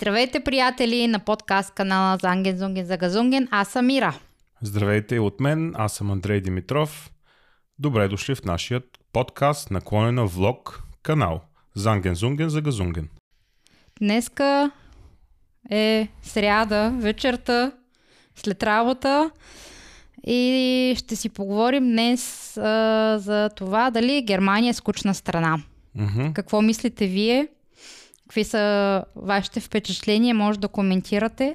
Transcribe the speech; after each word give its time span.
Здравейте, 0.00 0.40
приятели, 0.40 1.06
на 1.06 1.18
подкаст 1.18 1.74
канала 1.74 2.18
Занген 2.22 2.58
Зунген 2.58 2.86
за 2.86 2.96
Газунген. 2.96 3.48
Аз 3.50 3.68
съм 3.68 3.86
Мира. 3.86 4.14
Здравейте 4.62 5.18
от 5.18 5.40
мен, 5.40 5.74
аз 5.76 5.92
съм 5.92 6.10
Андрей 6.10 6.40
Димитров. 6.40 7.10
Добре 7.78 8.08
дошли 8.08 8.34
в 8.34 8.44
нашия 8.44 8.82
подкаст, 9.12 9.70
наклонена 9.70 10.26
влог 10.26 10.82
канал 11.02 11.40
Занген 11.74 12.14
Зунген 12.14 12.48
за 12.48 12.60
Газунген. 12.60 13.08
Днеска 13.98 14.70
е 15.70 16.08
сряда, 16.22 16.94
вечерта, 16.98 17.72
след 18.36 18.62
работа 18.62 19.30
и 20.26 20.94
ще 20.98 21.16
си 21.16 21.28
поговорим 21.28 21.84
днес 21.84 22.56
а, 22.56 23.18
за 23.18 23.50
това 23.56 23.90
дали 23.90 24.22
Германия 24.22 24.70
е 24.70 24.74
скучна 24.74 25.14
страна. 25.14 25.62
Мгм. 25.94 26.32
Какво 26.32 26.62
мислите 26.62 27.06
вие? 27.06 27.48
Какви 28.30 28.44
са 28.44 29.04
вашите 29.16 29.60
впечатления? 29.60 30.34
Може 30.34 30.58
да 30.58 30.68
коментирате. 30.68 31.54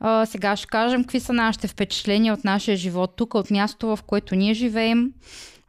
А, 0.00 0.26
сега 0.26 0.56
ще 0.56 0.66
кажем 0.66 1.04
какви 1.04 1.20
са 1.20 1.32
нашите 1.32 1.68
впечатления 1.68 2.34
от 2.34 2.44
нашия 2.44 2.76
живот 2.76 3.16
тук, 3.16 3.34
от 3.34 3.50
мястото, 3.50 3.96
в 3.96 4.02
което 4.02 4.34
ние 4.34 4.54
живеем. 4.54 5.12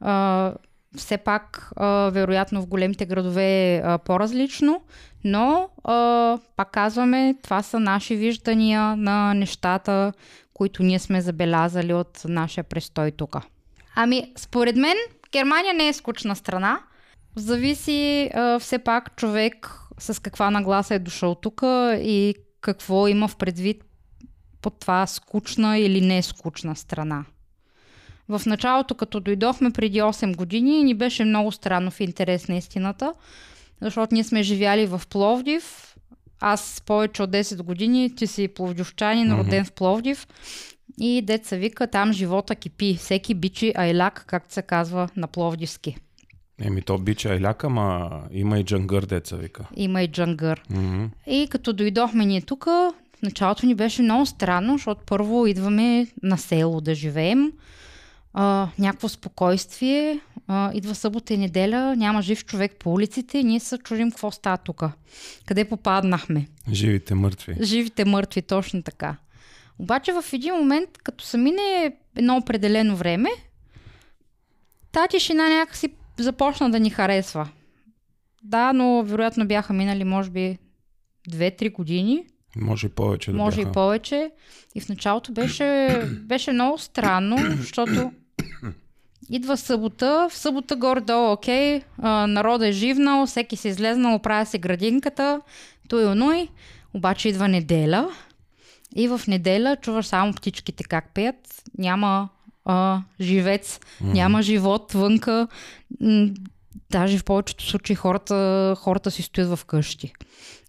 А, 0.02 0.54
все 0.98 1.18
пак, 1.18 1.72
а, 1.76 2.10
вероятно 2.14 2.62
в 2.62 2.68
големите 2.68 3.06
градове 3.06 3.44
е 3.44 3.82
а, 3.86 3.98
по-различно, 3.98 4.82
но 5.24 5.70
а, 5.84 6.38
пак 6.56 6.72
казваме, 6.72 7.36
това 7.44 7.64
са 7.64 7.80
наши 7.80 8.16
виждания 8.16 8.96
на 8.96 9.34
нещата, 9.34 10.14
които 10.54 10.84
ние 10.84 11.00
сме 11.00 11.22
забелязали 11.22 11.94
от 11.94 12.22
нашия 12.26 12.64
престой 12.64 13.12
тук. 13.12 13.36
Ами, 13.96 14.34
според 14.38 14.76
мен, 14.76 14.98
Германия 15.32 15.74
не 15.74 15.88
е 15.88 15.94
скучна 15.94 16.36
страна. 16.36 16.80
Зависи 17.36 18.30
а, 18.34 18.60
все 18.60 18.80
пак 18.80 19.16
човек 19.16 19.79
с 20.00 20.22
каква 20.22 20.52
нагласа 20.52 20.96
е 20.96 21.00
дошъл 21.00 21.36
тук 21.36 21.62
и 22.02 22.36
какво 22.62 23.08
има 23.08 23.28
в 23.28 23.36
предвид 23.36 23.84
под 24.62 24.80
това 24.80 25.08
скучна 25.08 25.78
или 25.78 26.02
не 26.02 26.22
скучна 26.22 26.76
страна. 26.76 27.26
В 28.30 28.42
началото, 28.46 28.96
като 28.96 29.20
дойдохме 29.20 29.72
преди 29.72 30.02
8 30.02 30.36
години, 30.36 30.84
ни 30.84 30.94
беше 30.94 31.26
много 31.26 31.52
странно 31.52 31.92
в 31.92 32.00
интерес 32.00 32.48
на 32.48 32.56
истината, 32.56 33.14
защото 33.82 34.14
ние 34.14 34.24
сме 34.24 34.44
живяли 34.44 34.86
в 34.86 35.02
Пловдив. 35.10 35.96
Аз 36.40 36.82
повече 36.86 37.24
от 37.24 37.32
10 37.32 37.62
години, 37.62 38.16
ти 38.16 38.28
си 38.28 38.48
пловдивчанин, 38.48 39.40
роден 39.40 39.66
в 39.66 39.72
Пловдив. 39.72 40.28
И 41.00 41.22
деца 41.22 41.56
вика, 41.56 41.88
там 41.88 42.14
живота 42.14 42.56
кипи. 42.56 42.96
Всеки 42.96 43.34
бичи 43.34 43.74
айляк, 43.76 44.24
както 44.28 44.54
се 44.54 44.62
казва 44.62 45.10
на 45.16 45.28
пловдивски. 45.28 45.98
Еми 46.62 46.82
то 46.82 46.98
бича 46.98 47.42
ляка, 47.42 47.70
ма 47.70 48.10
има 48.32 48.60
и 48.60 48.64
джангър 48.64 49.06
деца 49.06 49.36
вика. 49.36 49.66
Има 49.76 50.04
и 50.04 50.08
джангър. 50.08 50.64
Мгм. 50.70 51.06
И 51.28 51.48
като 51.50 51.74
дойдохме 51.74 52.26
ние 52.26 52.42
тук, 52.42 52.66
в 52.66 53.22
началото 53.24 53.66
ни 53.66 53.76
беше 53.76 54.02
много 54.02 54.26
странно, 54.26 54.74
защото 54.74 55.02
първо 55.06 55.48
идваме 55.48 56.08
на 56.24 56.38
село 56.38 56.82
да 56.82 56.96
живеем, 56.96 57.52
а, 58.34 58.68
някакво 58.80 59.10
спокойствие, 59.10 60.20
а, 60.48 60.72
идва 60.74 60.96
събота 60.96 61.34
и 61.34 61.38
неделя, 61.38 61.96
няма 61.96 62.22
жив 62.22 62.46
човек 62.46 62.76
по 62.80 62.94
улиците 62.94 63.38
и 63.38 63.44
ние 63.44 63.60
се 63.60 63.78
чудим 63.78 64.12
какво 64.12 64.32
става 64.32 64.58
тук. 64.58 64.84
Къде 65.46 65.66
попаднахме? 65.66 66.48
Живите 66.72 67.16
мъртви. 67.16 67.56
Живите 67.62 68.06
мъртви, 68.06 68.42
точно 68.42 68.84
така. 68.84 69.16
Обаче 69.80 70.12
в 70.12 70.24
един 70.34 70.54
момент, 70.54 70.90
като 71.04 71.24
са 71.24 71.38
мине 71.38 71.94
едно 72.16 72.38
определено 72.38 72.96
време, 72.96 73.30
та 74.92 75.08
тишина 75.08 75.50
някакси 75.50 75.90
започна 76.24 76.70
да 76.70 76.80
ни 76.80 76.90
харесва. 76.90 77.50
Да, 78.44 78.74
но 78.74 79.04
вероятно 79.04 79.48
бяха 79.48 79.74
минали, 79.74 80.04
може 80.04 80.30
би, 80.30 80.58
2-3 81.30 81.72
години, 81.72 82.26
Може 82.56 82.88
и 82.88 82.90
повече 82.90 83.32
да 83.32 83.38
може 83.38 83.56
бяха. 83.58 83.70
и 83.70 83.74
повече. 83.74 84.32
И 84.76 84.82
в 84.82 84.90
началото 84.90 85.32
беше, 85.32 86.02
беше 86.22 86.52
много 86.52 86.78
странно, 86.78 87.38
защото 87.58 88.12
идва 89.30 89.58
събота, 89.58 90.28
в 90.30 90.38
събота 90.38 90.76
горе-долу, 90.76 91.32
окей, 91.32 91.82
а, 91.98 92.28
народа 92.28 92.68
е 92.68 92.72
живнал, 92.72 93.26
всеки 93.26 93.56
се 93.56 93.68
излезнал, 93.68 94.16
оправя 94.16 94.46
се 94.46 94.58
градинката, 94.58 95.42
той 95.90 96.06
оной, 96.06 96.48
обаче 96.94 97.30
идва 97.30 97.48
неделя 97.48 98.10
и 98.96 99.08
в 99.08 99.22
неделя 99.28 99.78
чуваш 99.82 100.06
само 100.06 100.34
птичките 100.34 100.84
как 100.84 101.14
пеят, 101.14 101.62
няма 101.78 102.30
а, 102.70 103.02
живец, 103.20 103.80
Мгм. 104.02 104.12
няма 104.12 104.42
живот 104.42 104.92
вънка, 104.92 105.48
даже 106.92 107.18
в 107.18 107.24
повечето 107.24 107.64
случаи 107.66 107.96
хората, 107.96 108.36
хората 108.80 109.12
си 109.12 109.22
стоят 109.22 109.50
в 109.50 109.66
къщи. 109.66 110.14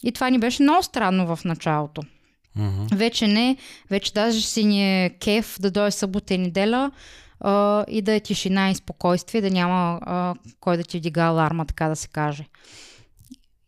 И 0.03 0.13
това 0.13 0.31
ни 0.31 0.39
беше 0.39 0.63
много 0.63 0.83
странно 0.83 1.37
в 1.37 1.45
началото. 1.45 2.03
Мгм. 2.57 2.87
Вече 2.93 3.27
не, 3.27 3.57
вече 3.91 4.13
даже 4.13 4.41
си 4.41 4.65
ни 4.65 5.05
е 5.05 5.11
кеф 5.11 5.57
да 5.61 5.71
дойде 5.71 5.91
събота 5.91 6.35
и 6.35 6.39
неделя 6.39 6.91
а, 7.41 7.85
и 7.89 8.03
да 8.03 8.15
е 8.15 8.21
тишина 8.21 8.71
и 8.71 8.75
спокойствие, 8.75 9.41
да 9.41 9.51
няма 9.51 9.99
а, 10.03 10.35
кой 10.61 10.77
да 10.77 10.85
ти 10.85 10.99
вдига 10.99 11.23
аларма, 11.23 11.65
така 11.65 11.89
да 11.89 11.97
се 11.97 12.09
каже. 12.09 12.45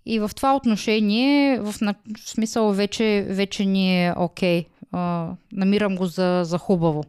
И 0.07 0.19
в 0.19 0.31
това 0.37 0.57
отношение, 0.57 1.61
в, 1.61 1.75
на- 1.81 1.95
в 2.17 2.31
смисъл 2.31 2.73
вече, 2.73 3.27
вече 3.29 3.65
ни 3.65 4.07
е 4.07 4.15
окей. 4.17 4.65
А, 4.93 5.29
намирам 5.53 5.97
го 5.97 6.07
за, 6.07 6.43
за 6.45 6.59
хубаво. 6.59 7.05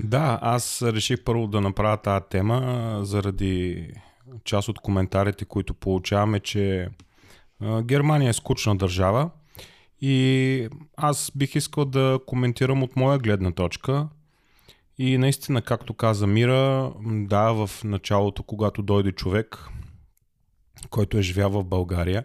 Да, 0.00 0.38
аз 0.42 0.82
реших 0.82 1.24
първо 1.24 1.46
да 1.46 1.60
направя 1.60 1.96
тази 1.96 2.24
тема 2.30 2.98
заради 3.02 3.90
част 4.44 4.68
от 4.68 4.78
коментарите, 4.78 5.44
които 5.44 5.74
получаваме, 5.74 6.40
че 6.40 6.88
Германия 7.82 8.30
е 8.30 8.32
скучна 8.32 8.76
държава 8.76 9.30
и 10.00 10.68
аз 10.96 11.32
бих 11.36 11.54
искал 11.54 11.84
да 11.84 12.20
коментирам 12.26 12.82
от 12.82 12.96
моя 12.96 13.18
гледна 13.18 13.52
точка. 13.52 14.08
И 14.98 15.18
наистина, 15.18 15.62
както 15.62 15.94
каза 15.94 16.26
Мира, 16.26 16.92
да, 17.04 17.52
в 17.52 17.70
началото, 17.84 18.42
когато 18.42 18.82
дойде 18.82 19.12
човек, 19.12 19.68
който 20.90 21.18
е 21.18 21.22
живял 21.22 21.50
в 21.50 21.64
България 21.64 22.24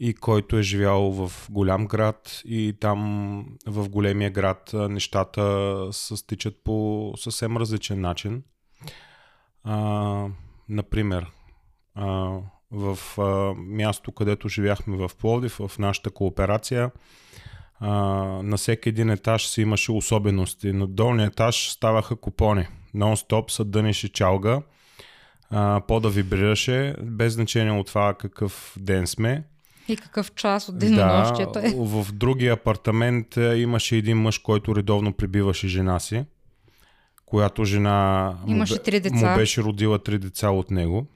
и 0.00 0.14
който 0.14 0.58
е 0.58 0.62
живял 0.62 1.10
в 1.10 1.50
голям 1.50 1.86
град 1.86 2.42
и 2.44 2.74
там 2.80 3.44
в 3.66 3.88
големия 3.88 4.30
град 4.30 4.70
нещата 4.74 5.88
се 5.92 6.16
стичат 6.16 6.54
по 6.64 7.12
съвсем 7.16 7.56
различен 7.56 8.00
начин. 8.00 8.42
А, 9.64 10.26
например, 10.68 11.26
а, 11.94 12.38
в 12.70 12.98
а, 13.18 13.54
място, 13.56 14.12
където 14.12 14.48
живяхме 14.48 14.96
в 14.96 15.10
Пловдив, 15.18 15.60
в 15.66 15.78
нашата 15.78 16.10
кооперация, 16.10 16.90
а, 17.80 17.90
на 18.42 18.56
всеки 18.56 18.88
един 18.88 19.10
етаж 19.10 19.46
си 19.46 19.62
имаше 19.62 19.92
особености. 19.92 20.72
На 20.72 20.86
долния 20.86 21.26
етаж 21.26 21.70
ставаха 21.70 22.16
купони. 22.16 22.66
Нон-стоп 22.94 23.50
се 23.50 23.64
дънеше 23.64 24.12
чалга, 24.12 24.62
а, 25.50 25.82
по-да 25.88 26.10
вибрираше, 26.10 26.94
без 27.02 27.32
значение 27.32 27.72
от 27.72 27.86
това 27.86 28.14
какъв 28.14 28.76
ден 28.80 29.06
сме. 29.06 29.44
И 29.88 29.96
какъв 29.96 30.34
час 30.34 30.68
от 30.68 30.78
денонощието 30.78 31.58
е. 31.58 31.72
в 31.76 32.06
другия 32.12 32.52
апартамент 32.52 33.36
е, 33.36 33.56
имаше 33.56 33.96
един 33.96 34.18
мъж, 34.18 34.38
който 34.38 34.76
редовно 34.76 35.12
прибиваше 35.12 35.68
жена 35.68 35.98
си, 36.00 36.24
която 37.26 37.64
жена 37.64 38.34
Имаше 38.46 38.78
три 38.78 39.00
деца. 39.00 39.30
му 39.30 39.36
беше 39.36 39.62
родила 39.62 39.98
три 39.98 40.18
деца 40.18 40.50
от 40.50 40.70
него. 40.70 41.06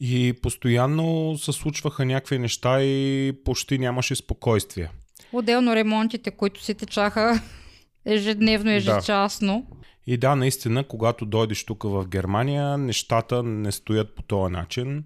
И 0.00 0.34
постоянно 0.42 1.38
се 1.38 1.52
случваха 1.52 2.04
някакви 2.04 2.38
неща 2.38 2.82
и 2.82 3.32
почти 3.44 3.78
нямаше 3.78 4.14
спокойствие. 4.14 4.90
Отделно 5.32 5.76
ремонтите, 5.76 6.30
които 6.30 6.62
си 6.62 6.74
течаха 6.74 7.40
ежедневно, 8.04 8.70
ежечасно. 8.70 9.66
И 10.06 10.16
да, 10.16 10.36
наистина, 10.36 10.84
когато 10.84 11.26
дойдеш 11.26 11.64
тук 11.64 11.82
в 11.82 12.06
Германия, 12.08 12.78
нещата 12.78 13.42
не 13.42 13.72
стоят 13.72 14.14
по 14.14 14.22
този 14.22 14.52
начин. 14.52 15.04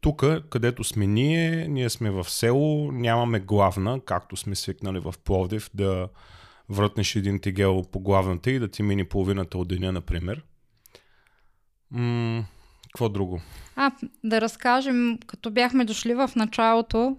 Тук, 0.00 0.24
където 0.50 0.84
сме 0.84 1.06
ние, 1.06 1.68
ние 1.68 1.90
сме 1.90 2.10
в 2.10 2.30
село, 2.30 2.92
нямаме 2.92 3.40
главна, 3.40 4.00
както 4.00 4.36
сме 4.36 4.54
свикнали 4.54 4.98
в 4.98 5.14
Пловдив, 5.24 5.70
да 5.74 6.08
врътнеш 6.68 7.16
един 7.16 7.40
тегел 7.40 7.82
по 7.92 8.00
главната 8.00 8.50
и 8.50 8.58
да 8.58 8.68
ти 8.68 8.82
мине 8.82 9.08
половината 9.08 9.58
от 9.58 9.68
деня, 9.68 9.92
например. 9.92 10.42
М- 11.90 12.44
какво 12.82 13.08
друго? 13.08 13.40
А, 13.76 13.90
да 14.24 14.40
разкажем, 14.40 15.18
като 15.26 15.50
бяхме 15.50 15.84
дошли 15.84 16.14
в 16.14 16.30
началото, 16.36 17.16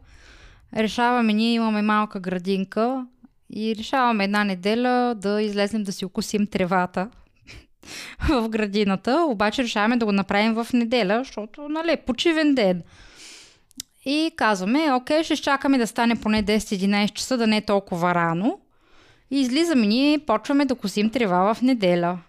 решаваме, 0.77 1.33
ние 1.33 1.53
имаме 1.53 1.81
малка 1.81 2.19
градинка 2.19 3.07
и 3.53 3.75
решаваме 3.75 4.23
една 4.23 4.43
неделя 4.43 5.15
да 5.15 5.41
излезем 5.41 5.83
да 5.83 5.91
си 5.91 6.05
окусим 6.05 6.47
тревата 6.47 7.09
в 8.29 8.49
градината, 8.49 9.25
обаче 9.29 9.63
решаваме 9.63 9.97
да 9.97 10.05
го 10.05 10.11
направим 10.11 10.53
в 10.53 10.67
неделя, 10.73 11.21
защото, 11.23 11.69
нали, 11.69 11.91
е 11.91 11.97
почивен 11.97 12.55
ден. 12.55 12.83
И 14.05 14.31
казваме, 14.35 14.93
окей, 14.93 15.23
ще 15.23 15.35
чакаме 15.35 15.77
да 15.77 15.87
стане 15.87 16.15
поне 16.15 16.43
10-11 16.43 17.13
часа, 17.13 17.37
да 17.37 17.47
не 17.47 17.57
е 17.57 17.65
толкова 17.65 18.15
рано. 18.15 18.59
И 19.31 19.41
излизаме 19.41 19.87
ние, 19.87 20.19
почваме 20.19 20.65
да 20.65 20.75
косим 20.75 21.09
трева 21.09 21.53
в 21.53 21.61
неделя. 21.61 22.19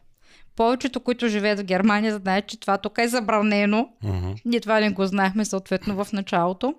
Повечето, 0.56 1.00
които 1.00 1.28
живеят 1.28 1.58
в 1.60 1.64
Германия, 1.64 2.18
знаят, 2.18 2.46
че 2.46 2.60
това 2.60 2.78
тук 2.78 2.98
е 2.98 3.08
забранено. 3.08 3.88
Мгм. 4.02 4.32
Ние 4.44 4.60
това 4.60 4.80
не 4.80 4.90
го 4.90 5.06
знаехме 5.06 5.44
съответно 5.44 6.04
в 6.04 6.12
началото. 6.12 6.74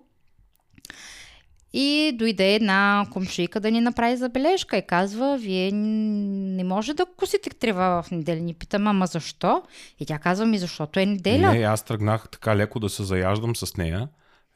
И 1.74 2.12
дойде 2.16 2.56
една 2.56 3.06
комшийка 3.12 3.60
да 3.60 3.72
ни 3.72 3.82
направи 3.82 4.18
забележка 4.18 4.78
и 4.78 4.88
казва, 4.88 5.38
вие 5.38 5.72
не 5.72 6.64
може 6.64 6.94
да 6.94 7.06
косите 7.18 7.50
трева 7.50 8.04
в 8.04 8.12
неделя. 8.12 8.40
Ни 8.40 8.54
питам, 8.54 8.88
ама 8.88 9.08
защо? 9.08 9.64
И 10.00 10.06
тя 10.06 10.20
казва 10.20 10.46
ми, 10.46 10.58
защото 10.58 11.00
е 11.00 11.06
неделя. 11.06 11.54
Не, 11.54 11.64
аз 11.64 11.84
тръгнах 11.84 12.30
така 12.30 12.56
леко 12.56 12.80
да 12.80 12.90
се 12.90 13.04
заяждам 13.04 13.56
с 13.56 13.78
нея 13.78 14.08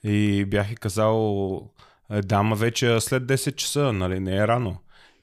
и 0.04 0.46
бях 0.46 0.72
и 0.72 0.76
казал, 0.76 1.62
«Е, 2.12 2.22
дама 2.22 2.56
вече 2.56 3.00
след 3.00 3.24
10 3.24 3.56
часа, 3.56 3.94
нали, 3.94 4.20
не 4.20 4.36
е 4.36 4.48
рано. 4.48 4.78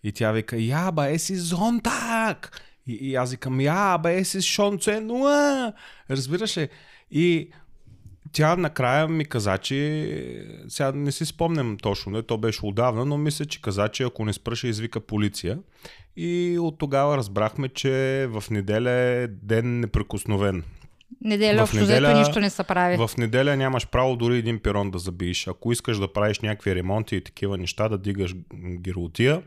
И 0.04 0.12
тя 0.12 0.32
вика, 0.32 0.56
я, 0.56 0.92
ба, 0.92 1.10
е 1.10 1.18
си 1.18 1.36
зонтак! 1.36 2.62
И, 2.86 2.92
и 2.92 3.14
аз 3.14 3.30
викам, 3.30 3.60
я, 3.60 3.98
бе, 3.98 4.18
е 4.18 4.24
си 4.24 4.42
шонценуа! 4.42 5.72
Разбираш 6.10 6.56
ли? 6.56 6.68
И 7.10 7.50
тя 8.32 8.56
накрая 8.56 9.08
ми 9.08 9.24
каза, 9.24 9.58
че 9.58 10.46
сега 10.68 10.92
не 10.92 11.12
си 11.12 11.24
спомням 11.26 11.76
точно, 11.82 12.12
не, 12.12 12.22
то 12.22 12.38
беше 12.38 12.66
отдавна, 12.66 13.04
но 13.04 13.18
мисля, 13.18 13.44
че 13.44 13.62
каза, 13.62 13.88
че 13.88 14.02
ако 14.02 14.24
не 14.24 14.32
спръша, 14.32 14.68
извика 14.68 15.00
полиция. 15.00 15.58
И 16.16 16.58
от 16.60 16.78
тогава 16.78 17.16
разбрахме, 17.16 17.68
че 17.68 18.26
в 18.30 18.44
неделя 18.50 18.90
е 18.90 19.26
ден 19.26 19.80
неприкосновен. 19.80 20.62
Неделя 21.20 21.62
общо 21.62 21.76
взето 21.76 22.18
нищо 22.18 22.40
не 22.40 22.50
се 22.50 22.62
прави. 22.62 22.96
В 22.96 23.10
неделя 23.18 23.56
нямаш 23.56 23.86
право 23.86 24.16
дори 24.16 24.38
един 24.38 24.58
пирон 24.58 24.90
да 24.90 24.98
забиеш. 24.98 25.46
Ако 25.48 25.72
искаш 25.72 25.98
да 25.98 26.12
правиш 26.12 26.40
някакви 26.40 26.74
ремонти 26.74 27.16
и 27.16 27.20
такива 27.20 27.58
неща, 27.58 27.88
да 27.88 27.98
дигаш 27.98 28.34
гирлотия, 28.80 29.42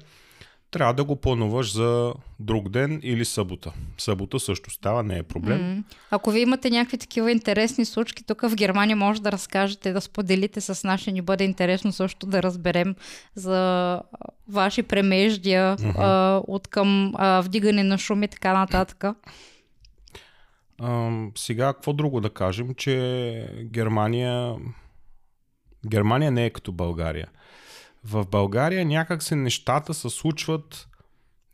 трябва 0.75 0.93
да 0.93 1.03
го 1.03 1.15
плануваш 1.15 1.73
за 1.73 2.13
друг 2.39 2.69
ден 2.69 2.99
или 3.03 3.25
събота. 3.25 3.71
Събота 3.97 4.39
също 4.39 4.69
става, 4.69 5.03
не 5.03 5.17
е 5.17 5.23
проблем. 5.23 5.59
Mm. 5.59 5.83
Ако 6.11 6.31
ви 6.31 6.39
имате 6.39 6.69
някакви 6.69 6.97
такива 6.97 7.31
интересни 7.31 7.85
случки, 7.85 8.23
тук 8.23 8.41
в 8.41 8.55
Германия 8.55 8.95
може 8.95 9.21
да 9.21 9.31
разкажете, 9.31 9.93
да 9.93 10.01
споделите 10.01 10.61
с 10.61 10.83
нас, 10.83 11.01
ще 11.01 11.11
ни 11.11 11.21
бъде 11.21 11.43
интересно 11.43 11.91
също 11.91 12.25
да 12.25 12.43
разберем 12.43 12.95
за 13.35 14.01
ваши 14.47 14.83
премеждия 14.83 15.77
mm-hmm. 15.77 15.95
а, 15.97 16.41
от 16.47 16.67
към 16.67 17.13
а, 17.15 17.41
вдигане 17.41 17.83
на 17.83 17.97
шум 17.97 18.23
и 18.23 18.27
така 18.27 18.53
нататък. 18.53 19.03
А, 20.81 21.11
сега, 21.37 21.73
какво 21.73 21.93
друго 21.93 22.21
да 22.21 22.29
кажем, 22.29 22.73
че 22.73 23.47
Германия 23.63 24.55
Германия 25.87 26.31
не 26.31 26.45
е 26.45 26.49
като 26.49 26.71
България 26.71 27.27
в 28.07 28.25
България 28.25 28.85
някак 28.85 29.23
се 29.23 29.35
нещата 29.35 29.93
се 29.93 30.09
случват, 30.09 30.87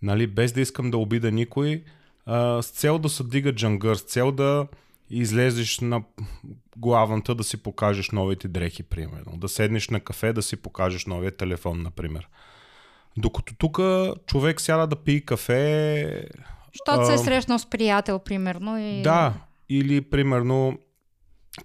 нали, 0.01 0.27
без 0.27 0.51
да 0.51 0.61
искам 0.61 0.91
да 0.91 0.97
обида 0.97 1.31
никой, 1.31 1.83
а, 2.25 2.61
с 2.61 2.69
цел 2.69 2.99
да 2.99 3.09
се 3.09 3.23
дига 3.23 3.55
джангър, 3.55 3.95
с 3.95 4.01
цел 4.01 4.31
да 4.31 4.67
излезеш 5.09 5.79
на 5.79 6.03
главната 6.77 7.35
да 7.35 7.43
си 7.43 7.63
покажеш 7.63 8.11
новите 8.11 8.47
дрехи, 8.47 8.83
примерно. 8.83 9.37
Да 9.37 9.49
седнеш 9.49 9.89
на 9.89 9.99
кафе 9.99 10.33
да 10.33 10.41
си 10.41 10.55
покажеш 10.55 11.05
новия 11.05 11.31
телефон, 11.31 11.81
например. 11.81 12.29
Докато 13.17 13.55
тук 13.55 13.79
човек 14.25 14.61
сяда 14.61 14.87
да 14.87 14.95
пие 14.95 15.21
кафе... 15.21 16.25
Щото 16.73 17.05
се 17.05 17.13
е 17.13 17.17
срещнал 17.17 17.59
с 17.59 17.69
приятел, 17.69 18.19
примерно. 18.19 18.77
И... 18.79 19.01
Да, 19.01 19.33
или 19.69 20.01
примерно 20.01 20.79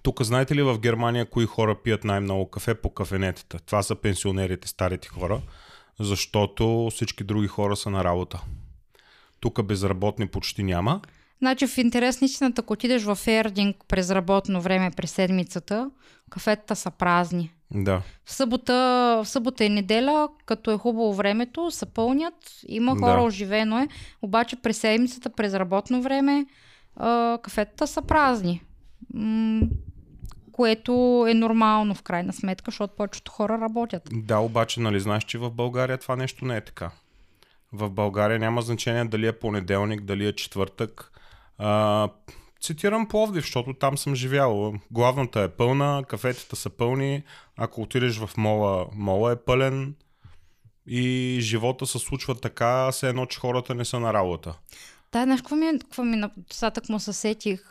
тук 0.02 0.22
знаете 0.22 0.54
ли 0.54 0.62
в 0.62 0.78
Германия 0.78 1.26
кои 1.26 1.46
хора 1.46 1.74
пият 1.82 2.04
най-много 2.04 2.50
кафе 2.50 2.74
по 2.74 2.90
кафенетата? 2.90 3.58
Това 3.58 3.82
са 3.82 3.94
пенсионерите, 3.94 4.68
старите 4.68 5.08
хора, 5.08 5.40
защото 6.00 6.88
всички 6.90 7.24
други 7.24 7.46
хора 7.46 7.76
са 7.76 7.90
на 7.90 8.04
работа. 8.04 8.42
Тук 9.40 9.62
безработни 9.62 10.26
почти 10.26 10.62
няма. 10.62 11.00
Значи 11.38 11.66
в 11.66 11.78
интерес 11.78 12.20
на 12.20 12.24
истината, 12.24 12.62
ако 12.62 12.72
отидеш 12.72 13.02
в 13.02 13.18
Ердинг 13.26 13.76
през 13.88 14.10
работно 14.10 14.60
време 14.60 14.90
през 14.96 15.10
седмицата, 15.10 15.90
кафетата 16.30 16.76
са 16.76 16.90
празни. 16.90 17.52
Да. 17.70 18.02
В 18.24 18.32
събота, 18.32 18.74
в 19.24 19.28
събота 19.28 19.64
и 19.64 19.68
неделя, 19.68 20.28
като 20.46 20.70
е 20.70 20.78
хубаво 20.78 21.14
времето, 21.14 21.70
са 21.70 21.86
пълнят, 21.86 22.34
има 22.68 22.98
хора, 22.98 23.16
да. 23.16 23.22
оживено 23.22 23.78
е, 23.78 23.88
обаче 24.22 24.56
през 24.56 24.78
седмицата, 24.78 25.30
през 25.30 25.54
работно 25.54 26.02
време, 26.02 26.46
кафетата 27.42 27.86
са 27.86 28.02
празни 28.02 28.62
което 30.52 31.26
е 31.28 31.34
нормално 31.34 31.94
в 31.94 32.02
крайна 32.02 32.32
сметка, 32.32 32.70
защото 32.70 32.96
повечето 32.96 33.32
хора 33.32 33.58
работят. 33.60 34.02
Да, 34.12 34.38
обаче, 34.38 34.80
нали 34.80 35.00
знаеш, 35.00 35.24
че 35.24 35.38
в 35.38 35.50
България 35.50 35.98
това 35.98 36.16
нещо 36.16 36.44
не 36.44 36.56
е 36.56 36.60
така. 36.60 36.90
В 37.72 37.90
България 37.90 38.38
няма 38.38 38.62
значение 38.62 39.04
дали 39.04 39.26
е 39.26 39.38
понеделник, 39.38 40.00
дали 40.00 40.26
е 40.26 40.32
четвъртък. 40.32 41.12
А, 41.58 42.08
цитирам 42.60 43.08
Пловдив, 43.08 43.44
защото 43.44 43.74
там 43.74 43.98
съм 43.98 44.14
живял. 44.14 44.74
Главната 44.90 45.40
е 45.40 45.48
пълна, 45.48 46.04
кафетата 46.08 46.56
са 46.56 46.70
пълни. 46.70 47.22
Ако 47.56 47.82
отидеш 47.82 48.18
в 48.18 48.30
мола, 48.36 48.86
мола 48.94 49.32
е 49.32 49.36
пълен. 49.36 49.94
И 50.86 51.38
живота 51.40 51.86
се 51.86 51.98
случва 51.98 52.34
така, 52.34 52.92
все 52.92 53.08
едно, 53.08 53.26
че 53.26 53.40
хората 53.40 53.74
не 53.74 53.84
са 53.84 54.00
на 54.00 54.12
работа. 54.12 54.54
Да, 55.12 55.22
знаеш, 55.22 55.40
какво 55.40 55.56
ми, 55.56 55.78
какво 55.78 56.04
ми 56.04 56.22
достатък 56.36 56.88
му 56.88 57.00
се 57.00 57.12
сетих? 57.12 57.70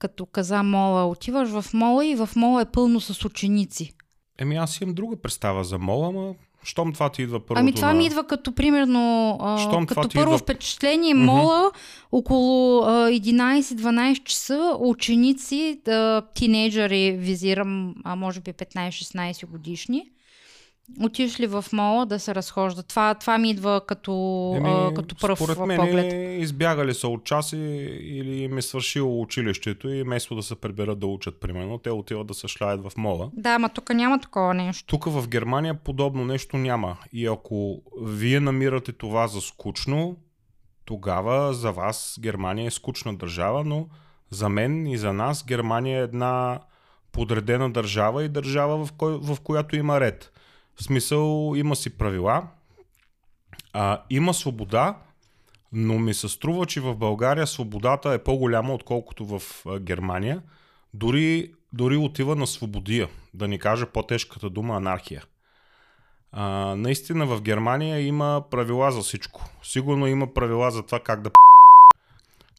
Като 0.00 0.26
каза 0.26 0.62
мола, 0.62 1.06
отиваш 1.06 1.48
в 1.48 1.74
мола 1.74 2.06
и 2.06 2.14
в 2.14 2.28
мола 2.36 2.62
е 2.62 2.64
пълно 2.64 3.00
с 3.00 3.24
ученици. 3.24 3.92
Еми 4.38 4.56
аз 4.56 4.80
имам 4.80 4.94
друга 4.94 5.16
представа 5.16 5.64
за 5.64 5.78
мола, 5.78 6.08
ама 6.08 6.34
щом 6.62 6.92
това 6.92 7.08
ти 7.08 7.22
идва 7.22 7.46
първо. 7.46 7.60
Ами 7.60 7.72
това 7.72 7.88
на... 7.88 7.94
ми 7.94 8.06
идва 8.06 8.24
като 8.24 8.54
примерно, 8.54 9.36
а, 9.40 9.86
като 9.86 10.08
първо 10.14 10.34
идва... 10.34 10.38
впечатление, 10.38 11.14
mm-hmm. 11.14 11.24
мола, 11.24 11.70
около 12.12 12.82
11-12 12.82 14.24
часа, 14.24 14.76
ученици, 14.78 15.80
а, 15.88 16.22
тинейджери, 16.34 17.12
визирам, 17.12 17.94
а 18.04 18.16
може 18.16 18.40
би 18.40 18.52
15-16 18.52 19.46
годишни, 19.46 20.10
Отиш 21.02 21.40
ли 21.40 21.46
в 21.46 21.64
мола 21.72 22.06
да 22.06 22.18
се 22.18 22.34
разхожда? 22.34 22.82
Това, 22.82 23.14
това 23.14 23.38
ми 23.38 23.50
идва 23.50 23.80
като, 23.86 24.12
Еми, 24.56 24.68
а, 24.68 24.94
като 24.94 25.14
пръв 25.14 25.38
според 25.38 25.58
мен, 25.58 25.76
поглед. 25.76 26.40
избягали 26.42 26.94
са 26.94 27.08
от 27.08 27.24
часи 27.24 27.56
или 28.00 28.42
им 28.42 28.58
е 28.58 28.62
свършило 28.62 29.22
училището 29.22 29.88
и 29.88 30.02
вместо 30.02 30.34
да 30.36 30.42
се 30.42 30.54
приберат 30.54 30.98
да 30.98 31.06
учат, 31.06 31.40
примерно, 31.40 31.78
те 31.78 31.90
отиват 31.90 32.26
да 32.26 32.34
се 32.34 32.48
шляят 32.48 32.82
в 32.82 32.92
мола. 32.96 33.30
Да, 33.32 33.50
ама 33.50 33.68
тук 33.68 33.90
няма 33.90 34.20
такова 34.20 34.54
нещо. 34.54 34.84
Тук 34.86 35.04
в 35.04 35.28
Германия 35.28 35.74
подобно 35.74 36.24
нещо 36.24 36.56
няма. 36.56 36.96
И 37.12 37.26
ако 37.26 37.82
вие 38.02 38.40
намирате 38.40 38.92
това 38.92 39.26
за 39.26 39.40
скучно, 39.40 40.16
тогава 40.84 41.54
за 41.54 41.72
вас 41.72 42.18
Германия 42.20 42.66
е 42.66 42.70
скучна 42.70 43.14
държава, 43.14 43.64
но 43.64 43.86
за 44.30 44.48
мен 44.48 44.86
и 44.86 44.98
за 44.98 45.12
нас 45.12 45.44
Германия 45.46 46.00
е 46.00 46.02
една 46.02 46.60
подредена 47.12 47.70
държава 47.70 48.24
и 48.24 48.28
държава, 48.28 48.86
в, 48.86 48.92
кой, 48.92 49.18
в 49.22 49.38
която 49.44 49.76
има 49.76 50.00
ред. 50.00 50.32
В 50.80 50.82
смисъл, 50.82 51.52
има 51.56 51.76
си 51.76 51.90
правила, 51.90 52.48
а, 53.72 54.02
има 54.10 54.34
свобода, 54.34 54.98
но 55.72 55.98
ми 55.98 56.14
се 56.14 56.28
струва, 56.28 56.66
че 56.66 56.80
в 56.80 56.96
България 56.96 57.46
свободата 57.46 58.12
е 58.12 58.22
по-голяма, 58.22 58.74
отколкото 58.74 59.26
в 59.26 59.42
Германия. 59.80 60.42
Дори, 60.94 61.52
дори 61.72 61.96
отива 61.96 62.36
на 62.36 62.46
свободия, 62.46 63.08
да 63.34 63.48
ни 63.48 63.58
кажа 63.58 63.86
по-тежката 63.86 64.50
дума 64.50 64.76
анархия. 64.76 65.24
А, 66.32 66.74
наистина 66.76 67.26
в 67.26 67.42
Германия 67.42 68.00
има 68.06 68.44
правила 68.50 68.92
за 68.92 69.00
всичко. 69.00 69.50
Сигурно 69.62 70.06
има 70.06 70.34
правила 70.34 70.70
за 70.70 70.82
това 70.82 71.00
как 71.00 71.22
да 71.22 71.30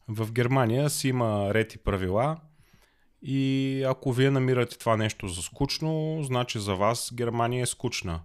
в 0.08 0.32
Германия 0.32 0.90
си 0.90 1.08
има 1.08 1.54
ред 1.54 1.74
и 1.74 1.78
правила 1.78 2.36
и 3.22 3.82
ако 3.88 4.12
вие 4.12 4.30
намирате 4.30 4.78
това 4.78 4.96
нещо 4.96 5.28
за 5.28 5.42
скучно, 5.42 6.18
значи 6.22 6.58
за 6.58 6.74
вас 6.74 7.10
Германия 7.14 7.62
е 7.62 7.66
скучна. 7.66 8.20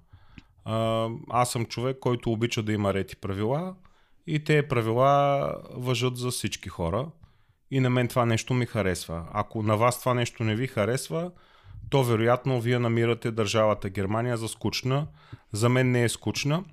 Аз 1.29 1.51
съм 1.51 1.65
човек, 1.65 1.97
който 1.99 2.31
обича 2.31 2.63
да 2.63 2.73
има 2.73 2.93
рети 2.93 3.15
правила 3.15 3.75
и 4.27 4.43
те 4.43 4.67
правила 4.67 5.53
въжат 5.73 6.17
за 6.17 6.31
всички 6.31 6.69
хора. 6.69 7.07
И 7.71 7.79
на 7.79 7.89
мен 7.89 8.07
това 8.07 8.25
нещо 8.25 8.53
ми 8.53 8.65
харесва. 8.65 9.25
Ако 9.33 9.63
на 9.63 9.77
вас 9.77 9.99
това 9.99 10.13
нещо 10.13 10.43
не 10.43 10.55
ви 10.55 10.67
харесва, 10.67 11.31
то 11.89 12.03
вероятно 12.03 12.61
вие 12.61 12.79
намирате 12.79 13.31
държавата 13.31 13.89
Германия 13.89 14.37
за 14.37 14.47
скучна. 14.47 15.07
За 15.51 15.69
мен 15.69 15.91
не 15.91 16.03
е 16.03 16.09
скучна. 16.09 16.63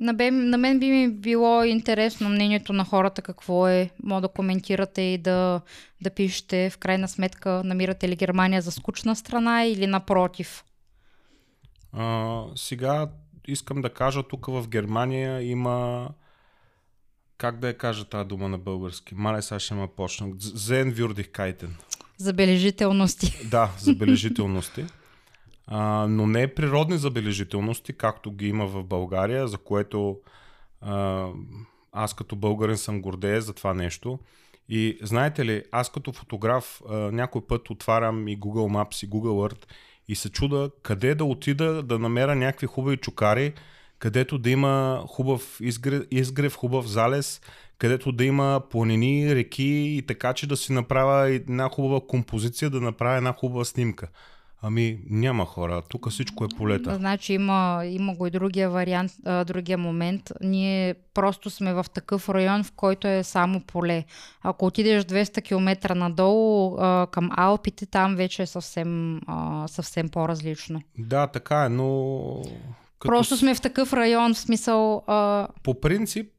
На, 0.00 0.14
бе, 0.14 0.30
на 0.30 0.58
мен 0.58 0.78
би 0.78 0.86
ми 0.86 1.08
било 1.08 1.64
интересно 1.64 2.28
мнението 2.28 2.72
на 2.72 2.84
хората 2.84 3.22
какво 3.22 3.68
е. 3.68 3.90
Мога 4.02 4.20
да 4.20 4.28
коментирате 4.28 5.02
и 5.02 5.18
да, 5.18 5.60
да 6.00 6.10
пишете 6.10 6.70
в 6.70 6.78
крайна 6.78 7.08
сметка 7.08 7.62
намирате 7.64 8.08
ли 8.08 8.16
Германия 8.16 8.62
за 8.62 8.72
скучна 8.72 9.16
страна 9.16 9.64
или 9.64 9.86
напротив. 9.86 10.64
А, 11.92 12.42
сега 12.56 13.08
искам 13.48 13.82
да 13.82 13.90
кажа, 13.90 14.22
тук 14.22 14.46
в 14.46 14.68
Германия 14.68 15.42
има 15.42 16.08
как 17.38 17.58
да 17.58 17.66
я 17.66 17.78
кажа 17.78 18.04
тази 18.04 18.28
дума 18.28 18.48
на 18.48 18.58
български? 18.58 19.14
Мале 19.14 19.42
сега 19.42 19.58
ще 19.58 19.74
ме 19.74 19.88
почна. 19.96 20.28
Зен 20.38 20.94
кайтен. 21.32 21.74
Забележителности. 22.16 23.48
Да, 23.50 23.70
забележителности 23.78 24.84
а, 25.70 26.06
но 26.08 26.26
не 26.26 26.42
е 26.42 26.54
природни 26.54 26.98
забележителности, 26.98 27.92
както 27.92 28.32
ги 28.32 28.48
има 28.48 28.66
в 28.66 28.84
България, 28.84 29.48
за 29.48 29.58
което 29.58 30.18
а, 30.80 31.26
аз 31.92 32.14
като 32.14 32.36
българин 32.36 32.76
съм 32.76 33.02
гордея 33.02 33.42
за 33.42 33.52
това 33.52 33.74
нещо. 33.74 34.18
И 34.68 34.98
знаете 35.02 35.44
ли, 35.44 35.62
аз 35.72 35.92
като 35.92 36.12
фотограф 36.12 36.82
а, 36.88 36.96
някой 36.96 37.46
път 37.46 37.70
отварям 37.70 38.28
и 38.28 38.38
Google 38.40 38.84
Maps 38.84 39.06
и 39.06 39.10
Google 39.10 39.52
Earth 39.52 39.64
И 40.08 40.14
се 40.14 40.30
чуда 40.30 40.70
къде 40.82 41.14
да 41.14 41.24
отида 41.24 41.82
да 41.82 41.98
намеря 41.98 42.34
някакви 42.34 42.66
хубави 42.66 42.96
чукари, 42.96 43.52
където 43.98 44.38
да 44.38 44.50
има 44.50 45.04
хубав 45.06 45.58
изгрев, 46.10 46.56
хубав 46.56 46.86
залез, 46.86 47.40
където 47.78 48.12
да 48.12 48.24
има 48.24 48.62
планини, 48.70 49.34
реки 49.34 49.96
и 49.98 50.04
така, 50.06 50.32
че 50.32 50.46
да 50.46 50.56
си 50.56 50.72
направя 50.72 51.30
една 51.30 51.68
хубава 51.68 52.00
композиция, 52.08 52.70
да 52.70 52.80
направя 52.80 53.16
една 53.16 53.32
хубава 53.32 53.64
снимка. 53.64 54.08
Ами 54.62 54.98
няма 55.10 55.44
хора, 55.44 55.82
тук 55.88 56.10
всичко 56.10 56.44
е 56.44 56.48
полета. 56.56 56.94
Значи 56.94 57.32
има, 57.32 57.82
има 57.86 58.14
го 58.14 58.26
и 58.26 58.30
другия 58.30 58.70
вариант, 58.70 59.12
а, 59.24 59.44
другия 59.44 59.78
момент. 59.78 60.32
Ние 60.40 60.94
просто 61.14 61.50
сме 61.50 61.74
в 61.74 61.86
такъв 61.94 62.28
район, 62.28 62.64
в 62.64 62.72
който 62.72 63.08
е 63.08 63.22
само 63.22 63.60
поле. 63.60 64.04
Ако 64.42 64.66
отидеш 64.66 65.04
200 65.04 65.42
км 65.42 65.94
надолу 65.94 66.76
а, 66.78 67.06
към 67.10 67.30
Алпите, 67.36 67.86
там 67.86 68.16
вече 68.16 68.42
е 68.42 68.46
съвсем, 68.46 69.20
а, 69.26 69.68
съвсем 69.68 70.08
по-различно. 70.08 70.80
Да, 70.98 71.26
така 71.26 71.64
е, 71.64 71.68
но... 71.68 72.42
Като 72.98 73.12
просто 73.12 73.36
сме 73.36 73.54
в 73.54 73.60
такъв 73.60 73.92
район, 73.92 74.34
в 74.34 74.38
смисъл... 74.38 75.04
А... 75.06 75.48
По 75.62 75.80
принцип, 75.80 76.37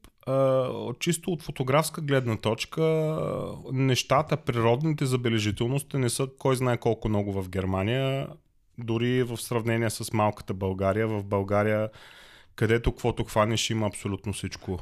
чисто 0.98 1.30
от 1.30 1.42
фотографска 1.42 2.00
гледна 2.00 2.36
точка, 2.36 2.82
нещата, 3.72 4.36
природните 4.36 5.06
забележителности 5.06 5.98
не 5.98 6.10
са 6.10 6.28
кой 6.38 6.56
знае 6.56 6.76
колко 6.76 7.08
много 7.08 7.42
в 7.42 7.48
Германия, 7.48 8.28
дори 8.78 9.22
в 9.22 9.36
сравнение 9.36 9.90
с 9.90 10.12
малката 10.12 10.54
България. 10.54 11.08
В 11.08 11.24
България, 11.24 11.90
където 12.54 12.92
каквото 12.92 13.24
хванеш, 13.24 13.70
има 13.70 13.86
абсолютно 13.86 14.32
всичко. 14.32 14.78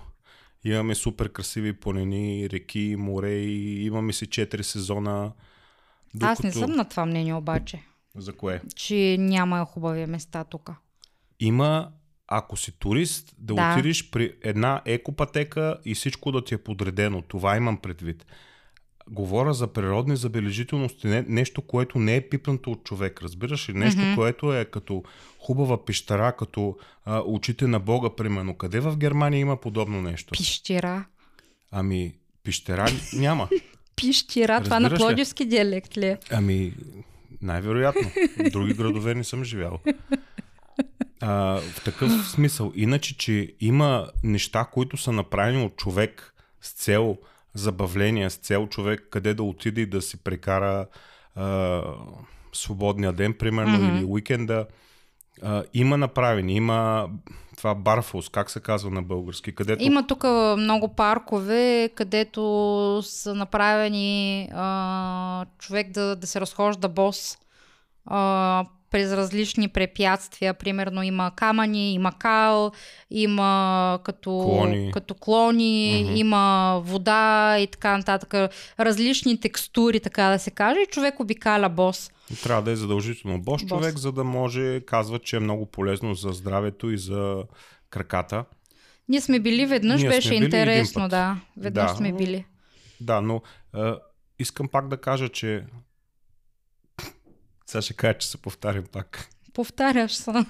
Имаме 0.65 0.95
супер 0.95 1.33
красиви 1.33 1.73
планини, 1.73 2.51
реки, 2.51 2.97
море 2.99 3.31
и 3.31 3.87
имаме 3.87 4.13
си 4.13 4.27
4 4.27 4.63
сезона. 4.63 5.33
Докато... 6.15 6.33
Аз 6.33 6.43
не 6.43 6.53
съм 6.53 6.71
на 6.71 6.89
това 6.89 7.07
мнение 7.07 7.35
обаче. 7.35 7.83
За 8.17 8.33
кое? 8.33 8.63
Че 8.77 9.17
няма 9.19 9.65
хубави 9.65 10.07
места 10.07 10.45
тук. 10.45 10.71
Има 11.41 11.91
ако 12.29 12.57
си 12.57 12.73
турист, 12.79 13.35
да, 13.39 13.55
да 13.55 13.73
отидеш 13.73 14.11
при 14.11 14.33
една 14.43 14.83
екопатека 14.85 15.77
и 15.85 15.95
всичко 15.95 16.33
да 16.33 16.45
ти 16.45 16.55
е 16.55 16.59
подредено. 16.59 17.23
Това 17.23 17.57
имам 17.57 17.77
предвид. 17.77 18.27
Говоря 19.11 19.55
за 19.55 19.67
природни 19.67 20.17
забележителности, 20.17 21.07
не, 21.07 21.25
нещо, 21.29 21.63
което 21.63 21.99
не 21.99 22.17
е 22.17 22.29
пипнато 22.29 22.71
от 22.71 22.85
човек, 22.85 23.23
разбираш 23.23 23.69
ли? 23.69 23.73
Нещо, 23.73 24.01
mm-hmm. 24.01 24.15
което 24.15 24.55
е 24.55 24.65
като 24.65 25.03
хубава 25.39 25.85
пещера, 25.85 26.37
като 26.39 26.77
а, 27.05 27.23
очите 27.27 27.67
на 27.67 27.81
Бога, 27.81 28.11
примерно. 28.17 28.55
Къде 28.57 28.81
в 28.81 28.97
Германия 28.97 29.41
има 29.41 29.57
подобно 29.57 30.03
нещо? 30.03 30.31
Пещера. 30.39 31.05
Ами, 31.71 32.15
пещера 32.45 32.87
няма. 33.13 33.49
Пищера, 33.97 34.63
това 34.65 34.81
на 34.81 34.95
плодивски 34.95 35.45
диалект 35.45 35.97
ли 35.97 36.07
е? 36.07 36.19
Ами, 36.31 36.73
най-вероятно. 37.43 38.11
В 38.39 38.51
други 38.51 38.75
градове 38.75 39.15
не 39.15 39.25
съм 39.25 39.45
живял. 39.45 39.79
А, 41.21 41.61
в 41.61 41.85
такъв 41.85 42.11
смисъл. 42.31 42.73
Иначе, 42.75 43.17
че 43.17 43.55
има 43.61 44.09
неща, 44.25 44.65
които 44.65 44.97
са 44.97 45.13
направени 45.13 45.65
от 45.65 45.77
човек 45.77 46.35
с 46.61 46.73
цел 46.73 47.17
забавление, 47.55 48.31
с 48.31 48.37
цел 48.37 48.67
човек 48.67 49.09
къде 49.11 49.35
да 49.35 49.43
отиде 49.43 49.81
и 49.81 49.87
да 49.87 50.03
си 50.03 50.17
прекара 50.17 50.87
а, 51.35 51.83
свободния 52.53 53.13
ден, 53.13 53.35
примерно, 53.35 53.79
mm-hmm. 53.79 53.99
или 53.99 54.05
уикенда. 54.05 54.67
А, 55.43 55.65
има 55.75 55.97
направени, 55.97 56.55
има 56.55 57.09
това 57.57 57.75
Барфус, 57.75 58.29
как 58.29 58.51
се 58.51 58.61
казва 58.61 58.91
на 58.91 59.03
български? 59.03 59.55
Където... 59.55 59.83
Има 59.83 60.07
тук 60.07 60.25
много 60.59 60.89
паркове, 60.89 61.91
където 61.95 63.01
са 63.05 63.35
направени 63.35 64.49
а, 64.55 65.47
човек 65.59 65.91
да, 65.91 66.17
да 66.17 66.27
се 66.27 66.41
разхожда 66.41 66.89
бос 66.89 67.39
а, 68.07 68.65
през 68.91 69.13
различни 69.13 69.69
препятствия. 69.69 70.55
Примерно 70.55 71.03
има 71.03 71.33
камъни, 71.37 71.95
има 71.95 72.13
кал, 72.19 72.73
има 73.11 74.01
като 74.05 74.31
клони, 74.45 74.91
като 74.93 75.15
клони 75.15 76.05
mm-hmm. 76.07 76.19
има 76.19 76.81
вода 76.85 77.57
и 77.59 77.67
така 77.67 77.97
нататък. 77.97 78.53
Различни 78.81 79.41
текстури, 79.41 80.01
така 80.01 80.29
да 80.29 80.39
се 80.39 80.51
каже. 80.51 80.81
И 80.81 80.87
човек 80.87 81.21
обикаля 81.21 81.69
бос. 81.69 82.11
Трябва 82.43 82.63
да 82.63 82.71
е 82.71 82.77
задължително 82.77 83.43
бос, 83.43 83.63
бос 83.63 83.69
човек, 83.69 83.99
за 83.99 84.13
да 84.13 84.25
може, 84.25 84.81
казва, 84.81 85.19
че 85.19 85.37
е 85.37 85.41
много 85.41 85.67
полезно 85.67 86.15
за 86.15 86.33
здравето 86.33 86.91
и 86.91 86.99
за 86.99 87.43
краката. 87.91 88.45
Ние 89.09 89.21
сме 89.21 89.41
били 89.41 89.67
веднъж, 89.67 90.01
Ние 90.01 90.11
беше 90.11 90.35
интересно, 90.35 91.09
да. 91.09 91.37
Веднъж 91.57 91.91
да, 91.91 91.97
сме 91.97 92.13
били. 92.13 92.45
Да, 93.01 93.21
но 93.21 93.43
е, 93.77 93.93
искам 94.39 94.69
пак 94.69 94.89
да 94.89 94.97
кажа, 94.97 95.29
че 95.29 95.65
сега 97.69 97.83
ще 97.83 97.95
кажа, 97.95 98.19
че 98.19 98.29
се 98.29 98.39
повтарям 98.39 98.85
пак. 98.93 99.29
Повтаряш 99.55 100.15
се 100.15 100.33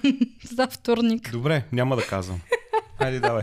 за 0.55 0.69
вторник. 0.69 1.33
Добре, 1.33 1.65
няма 1.73 1.97
да 1.97 2.07
казвам. 2.07 2.41
Хайде, 2.99 3.21
давай. 3.21 3.43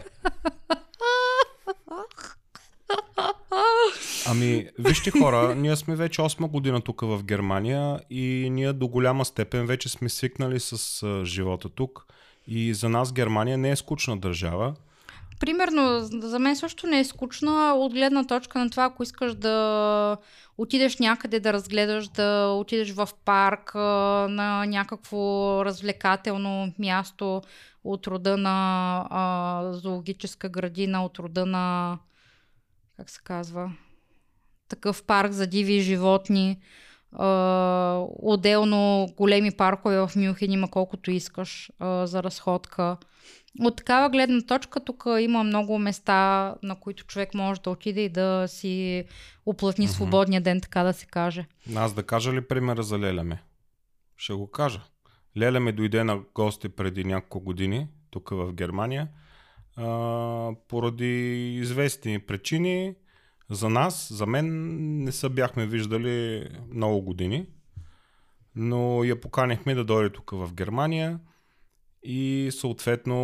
Ами, 4.27 4.69
вижте 4.79 5.11
хора, 5.11 5.55
ние 5.55 5.75
сме 5.75 5.95
вече 5.95 6.21
8 6.21 6.47
година 6.47 6.81
тук 6.81 7.01
в 7.01 7.23
Германия 7.23 7.99
и 8.09 8.49
ние 8.51 8.73
до 8.73 8.87
голяма 8.87 9.25
степен 9.25 9.65
вече 9.65 9.89
сме 9.89 10.09
свикнали 10.09 10.59
с 10.59 11.01
живота 11.25 11.69
тук. 11.69 12.05
И 12.47 12.73
за 12.73 12.89
нас 12.89 13.13
Германия 13.13 13.57
не 13.57 13.69
е 13.69 13.75
скучна 13.75 14.17
държава. 14.17 14.75
Примерно, 15.45 15.99
за 16.01 16.39
мен 16.39 16.55
също 16.55 16.87
не 16.87 16.99
е 16.99 17.03
скучно, 17.05 17.75
от 17.75 17.93
гледна 17.93 18.23
точка 18.23 18.59
на 18.59 18.69
това, 18.69 18.83
ако 18.83 19.03
искаш 19.03 19.35
да 19.35 20.17
отидеш 20.57 20.97
някъде 20.97 21.39
да 21.39 21.53
разгледаш, 21.53 22.07
да 22.07 22.47
отидеш 22.47 22.91
в 22.91 23.09
парк, 23.25 23.75
на 23.75 24.65
някакво 24.67 25.61
развлекателно 25.65 26.73
място 26.79 27.41
от 27.83 28.07
рода 28.07 28.37
на 28.37 28.97
а, 29.09 29.73
зоологическа 29.73 30.49
градина, 30.49 31.05
от 31.05 31.19
рода 31.19 31.45
на 31.45 31.97
как 32.97 33.09
се 33.09 33.21
казва, 33.23 33.71
такъв 34.69 35.03
парк 35.03 35.31
за 35.31 35.47
диви 35.47 35.79
животни. 35.79 36.59
Uh, 37.15 38.07
отделно 38.19 39.07
големи 39.17 39.51
паркове 39.51 39.99
в 39.99 40.11
Мюнхен 40.15 40.51
има 40.51 40.71
колкото 40.71 41.11
искаш 41.11 41.71
uh, 41.81 42.03
за 42.03 42.23
разходка. 42.23 42.97
От 43.59 43.75
такава 43.75 44.09
гледна 44.09 44.41
точка 44.41 44.79
тук 44.79 45.03
има 45.19 45.43
много 45.43 45.79
места, 45.79 46.55
на 46.63 46.79
които 46.79 47.05
човек 47.05 47.33
може 47.33 47.61
да 47.61 47.69
отиде 47.69 48.01
и 48.01 48.09
да 48.09 48.45
си 48.47 49.03
оплътни 49.45 49.87
mm-hmm. 49.87 49.91
свободния 49.91 50.41
ден, 50.41 50.61
така 50.61 50.83
да 50.83 50.93
се 50.93 51.05
каже. 51.05 51.45
Аз 51.75 51.93
да 51.93 52.03
кажа 52.03 52.33
ли 52.33 52.41
примера 52.41 52.83
за 52.83 52.99
Леля 52.99 53.23
ми? 53.23 53.37
Ще 54.17 54.33
го 54.33 54.51
кажа. 54.51 54.81
Леля 55.37 55.59
ми 55.59 55.71
дойде 55.71 56.03
на 56.03 56.19
гости 56.33 56.69
преди 56.69 57.03
няколко 57.03 57.39
години, 57.39 57.87
тук 58.09 58.29
в 58.29 58.53
Германия, 58.53 59.07
а, 59.75 60.51
поради 60.67 61.55
известни 61.55 62.19
причини. 62.19 62.95
За 63.49 63.69
нас, 63.69 64.13
за 64.13 64.25
мен 64.25 64.47
не 65.03 65.11
са 65.11 65.29
бяхме 65.29 65.65
виждали 65.65 66.47
много 66.73 67.01
години, 67.01 67.45
но 68.55 69.03
я 69.03 69.21
поканихме 69.21 69.75
да 69.75 69.83
дойде 69.83 70.09
тук 70.09 70.31
в 70.31 70.53
Германия– 70.53 71.19
и 72.05 72.51
съответно 72.51 73.15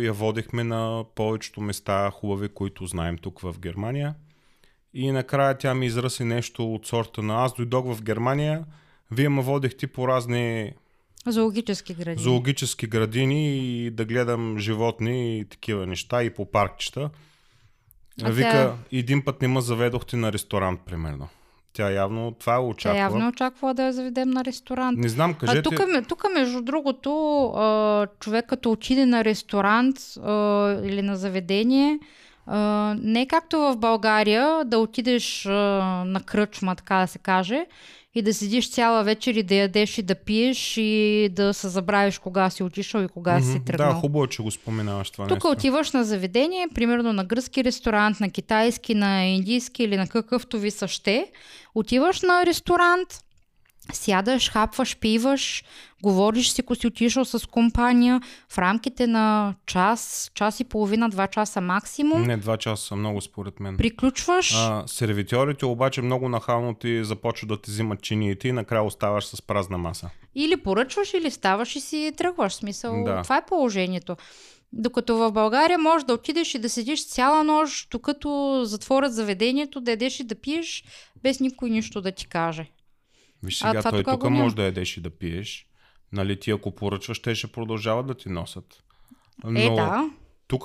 я 0.00 0.12
водихме 0.12 0.64
на 0.64 1.04
повечето 1.14 1.60
места 1.60 2.10
хубави, 2.10 2.48
които 2.48 2.86
знаем 2.86 3.18
тук 3.18 3.40
в 3.40 3.54
Германия. 3.58 4.14
И 4.94 5.10
накрая 5.10 5.58
тя 5.58 5.74
ми 5.74 5.86
израси 5.86 6.24
нещо 6.24 6.74
от 6.74 6.86
сорта 6.86 7.22
на 7.22 7.44
аз 7.44 7.54
дойдох 7.54 7.94
в 7.94 8.02
Германия, 8.02 8.64
вие 9.10 9.28
ме 9.28 9.42
водихте 9.42 9.86
по 9.86 10.08
разни 10.08 10.72
Зоологически 11.26 11.94
градини. 11.94 12.22
Зоологически 12.22 12.86
градини 12.86 13.58
и 13.58 13.90
да 13.90 14.04
гледам 14.04 14.58
животни 14.58 15.38
и 15.38 15.44
такива 15.44 15.86
неща 15.86 16.22
и 16.22 16.34
по 16.34 16.50
паркчета. 16.50 17.10
А 18.22 18.30
Вика, 18.30 18.50
тя... 18.50 18.98
един 18.98 19.24
път 19.24 19.42
не 19.42 19.48
ме 19.48 19.60
заведохте 19.60 20.16
на 20.16 20.32
ресторант, 20.32 20.80
примерно. 20.86 21.28
Тя 21.76 21.90
явно 21.90 22.32
това 22.32 22.60
очаква. 22.60 22.96
Тя 22.96 23.02
явно 23.02 23.28
очаква 23.28 23.74
да 23.74 23.82
я 23.82 23.92
заведем 23.92 24.30
на 24.30 24.44
ресторант. 24.44 24.98
Не 24.98 25.08
знам, 25.08 25.34
кажете... 25.34 25.58
А 25.58 25.62
тук, 25.62 25.74
тук 26.08 26.24
между 26.34 26.62
другото, 26.62 28.08
човек 28.20 28.46
като 28.46 28.70
отиде 28.72 29.06
на 29.06 29.24
ресторант 29.24 29.96
или 30.84 31.02
на 31.02 31.16
заведение, 31.16 31.98
не 32.98 33.26
както 33.28 33.58
в 33.58 33.76
България 33.76 34.64
да 34.64 34.78
отидеш 34.78 35.44
на 35.44 36.20
кръчма, 36.26 36.74
така 36.74 36.96
да 36.96 37.06
се 37.06 37.18
каже, 37.18 37.66
и 38.14 38.22
да 38.22 38.34
седиш 38.34 38.70
цяла 38.70 39.04
вечер 39.04 39.34
и 39.34 39.42
да 39.42 39.54
ядеш 39.54 39.98
и 39.98 40.02
да 40.02 40.14
пиеш 40.14 40.76
и 40.76 41.28
да 41.32 41.54
се 41.54 41.68
забравиш 41.68 42.18
кога 42.18 42.50
си 42.50 42.62
отишъл 42.62 43.00
и 43.00 43.08
кога 43.08 43.38
mm-hmm. 43.38 43.52
си 43.52 43.64
тръгнал. 43.64 43.88
Да, 43.88 43.94
хубаво, 43.94 44.24
е, 44.24 44.28
че 44.28 44.42
го 44.42 44.50
споменаваш 44.50 45.10
това 45.10 45.26
Тук 45.26 45.44
отиваш 45.44 45.92
на 45.92 46.04
заведение, 46.04 46.68
примерно 46.74 47.12
на 47.12 47.24
гръцки 47.24 47.64
ресторант, 47.64 48.20
на 48.20 48.30
китайски, 48.30 48.94
на 48.94 49.24
индийски 49.24 49.82
или 49.82 49.96
на 49.96 50.08
какъвто 50.08 50.58
ви 50.58 50.70
съще. 50.70 51.30
Отиваш 51.74 52.22
на 52.22 52.46
ресторант 52.46 53.08
сядаш, 53.92 54.50
хапваш, 54.50 54.96
пиваш, 54.96 55.64
говориш 56.02 56.50
си, 56.50 56.60
ако 56.60 56.74
си 56.74 56.86
отишъл 56.86 57.24
с 57.24 57.46
компания, 57.50 58.20
в 58.48 58.58
рамките 58.58 59.06
на 59.06 59.54
час, 59.66 60.30
час 60.34 60.60
и 60.60 60.64
половина, 60.64 61.08
два 61.08 61.26
часа 61.26 61.60
максимум. 61.60 62.22
Не, 62.22 62.36
два 62.36 62.56
часа 62.56 62.86
са 62.86 62.96
много 62.96 63.20
според 63.20 63.60
мен. 63.60 63.76
Приключваш. 63.76 64.54
А, 64.54 64.82
сервитьорите 64.86 65.66
обаче 65.66 66.02
много 66.02 66.28
нахално 66.28 66.74
ти 66.74 67.04
започват 67.04 67.48
да 67.48 67.60
ти 67.60 67.70
взимат 67.70 68.02
чиниите 68.02 68.48
и 68.48 68.52
накрая 68.52 68.82
оставаш 68.82 69.26
с 69.26 69.42
празна 69.42 69.78
маса. 69.78 70.10
Или 70.34 70.56
поръчваш, 70.56 71.14
или 71.14 71.30
ставаш 71.30 71.76
и 71.76 71.80
си 71.80 72.12
тръгваш. 72.16 72.54
Смисъл, 72.54 73.04
Да. 73.04 73.22
това 73.22 73.36
е 73.36 73.46
положението. 73.46 74.16
Докато 74.72 75.16
в 75.16 75.32
България 75.32 75.78
можеш 75.78 76.06
да 76.06 76.12
отидеш 76.12 76.54
и 76.54 76.58
да 76.58 76.70
седиш 76.70 77.08
цяла 77.08 77.44
нощ, 77.44 77.90
докато 77.90 78.60
затворят 78.64 79.14
заведението, 79.14 79.80
да 79.80 79.90
ядеш 79.90 80.20
и 80.20 80.24
да 80.24 80.34
пиеш, 80.34 80.84
без 81.22 81.40
никой 81.40 81.70
нищо 81.70 82.00
да 82.00 82.12
ти 82.12 82.26
каже. 82.26 82.66
Виж 83.46 83.62
А, 83.62 83.68
сега, 83.68 83.80
това 83.80 83.90
той 83.90 84.02
тук 84.04 84.22
няма. 84.22 84.38
може 84.38 84.56
да 84.56 84.62
ядеш 84.62 84.96
и 84.96 85.00
да 85.00 85.10
пиеш. 85.10 85.66
Нали 86.12 86.40
ти 86.40 86.50
ако 86.50 86.74
поръчваш, 86.74 87.22
те 87.22 87.34
ще 87.34 87.46
продължават 87.52 88.06
да 88.06 88.14
ти 88.14 88.28
носят. 88.28 88.82
Но 89.44 89.60
Е, 89.60 89.70
да. 89.74 90.10
тук 90.48 90.64